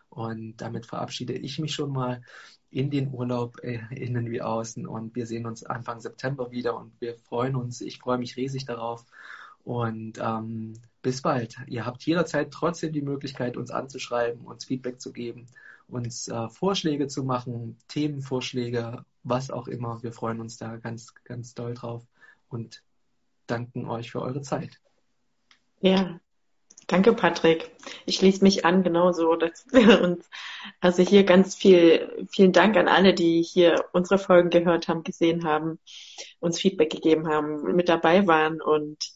Und 0.08 0.56
damit 0.58 0.86
verabschiede 0.86 1.34
ich 1.34 1.58
mich 1.58 1.74
schon 1.74 1.92
mal 1.92 2.22
in 2.70 2.90
den 2.90 3.12
Urlaub, 3.12 3.58
äh, 3.62 3.80
innen 3.90 4.30
wie 4.30 4.42
außen. 4.42 4.86
Und 4.86 5.14
wir 5.14 5.26
sehen 5.26 5.46
uns 5.46 5.64
Anfang 5.64 6.00
September 6.00 6.50
wieder 6.50 6.76
und 6.76 6.92
wir 7.00 7.16
freuen 7.16 7.56
uns. 7.56 7.80
Ich 7.80 7.98
freue 7.98 8.18
mich 8.18 8.36
riesig 8.36 8.64
darauf. 8.64 9.04
Und 9.64 10.18
ähm, 10.18 10.74
bis 11.06 11.22
bald. 11.22 11.56
Ihr 11.68 11.86
habt 11.86 12.02
jederzeit 12.04 12.50
trotzdem 12.50 12.92
die 12.92 13.00
Möglichkeit, 13.00 13.56
uns 13.56 13.70
anzuschreiben, 13.70 14.44
uns 14.44 14.64
Feedback 14.64 15.00
zu 15.00 15.12
geben, 15.12 15.46
uns 15.86 16.26
äh, 16.26 16.48
Vorschläge 16.48 17.06
zu 17.06 17.22
machen, 17.22 17.78
Themenvorschläge, 17.86 19.04
was 19.22 19.52
auch 19.52 19.68
immer. 19.68 20.02
Wir 20.02 20.12
freuen 20.12 20.40
uns 20.40 20.56
da 20.56 20.78
ganz, 20.78 21.14
ganz 21.22 21.54
doll 21.54 21.74
drauf 21.74 22.02
und 22.48 22.82
danken 23.46 23.86
euch 23.86 24.10
für 24.10 24.20
eure 24.20 24.42
Zeit. 24.42 24.80
Ja, 25.80 26.18
Danke, 26.88 27.14
Patrick. 27.14 27.72
Ich 28.04 28.14
schließe 28.16 28.44
mich 28.44 28.64
an, 28.64 28.84
genauso, 28.84 29.34
dass 29.34 29.66
wir 29.72 30.00
uns, 30.02 30.28
also 30.80 31.02
hier 31.02 31.24
ganz 31.24 31.54
viel, 31.56 32.26
vielen 32.30 32.52
Dank 32.52 32.76
an 32.76 32.86
alle, 32.86 33.12
die 33.12 33.42
hier 33.42 33.84
unsere 33.92 34.18
Folgen 34.18 34.50
gehört 34.50 34.86
haben, 34.86 35.02
gesehen 35.02 35.44
haben, 35.44 35.78
uns 36.38 36.60
Feedback 36.60 36.90
gegeben 36.90 37.28
haben, 37.28 37.74
mit 37.74 37.88
dabei 37.88 38.26
waren 38.28 38.60
und 38.60 39.15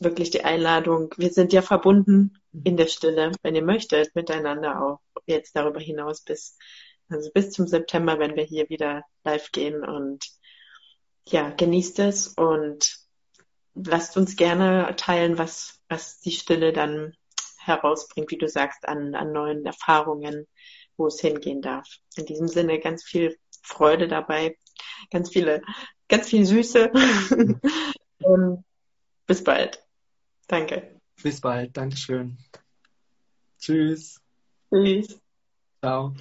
wirklich 0.00 0.30
die 0.30 0.44
Einladung. 0.44 1.14
Wir 1.16 1.30
sind 1.30 1.52
ja 1.52 1.62
verbunden 1.62 2.38
in 2.64 2.76
der 2.76 2.86
Stille, 2.86 3.32
wenn 3.42 3.54
ihr 3.54 3.64
möchtet, 3.64 4.14
miteinander 4.14 4.82
auch 4.82 5.00
jetzt 5.26 5.56
darüber 5.56 5.80
hinaus 5.80 6.22
bis, 6.22 6.56
also 7.08 7.30
bis 7.32 7.50
zum 7.50 7.66
September, 7.66 8.18
wenn 8.18 8.36
wir 8.36 8.44
hier 8.44 8.68
wieder 8.68 9.04
live 9.24 9.50
gehen 9.52 9.84
und 9.84 10.24
ja, 11.28 11.50
genießt 11.50 11.98
es 12.00 12.28
und 12.28 12.98
lasst 13.74 14.16
uns 14.16 14.36
gerne 14.36 14.94
teilen, 14.96 15.38
was, 15.38 15.80
was 15.88 16.20
die 16.20 16.32
Stille 16.32 16.72
dann 16.72 17.14
herausbringt, 17.58 18.30
wie 18.30 18.38
du 18.38 18.48
sagst, 18.48 18.88
an, 18.88 19.14
an 19.14 19.32
neuen 19.32 19.64
Erfahrungen, 19.66 20.46
wo 20.96 21.06
es 21.06 21.20
hingehen 21.20 21.60
darf. 21.60 21.86
In 22.16 22.24
diesem 22.24 22.48
Sinne 22.48 22.80
ganz 22.80 23.04
viel 23.04 23.36
Freude 23.62 24.08
dabei, 24.08 24.56
ganz 25.10 25.30
viele, 25.30 25.62
ganz 26.08 26.28
viel 26.28 26.44
Süße. 26.44 26.90
Und 28.22 28.64
bis 29.26 29.44
bald. 29.44 29.84
Danke. 30.48 30.98
Bis 31.22 31.40
bald. 31.40 31.76
Dankeschön. 31.76 32.38
Tschüss. 33.58 34.20
Tschüss. 34.70 35.20
Ciao. 35.80 36.14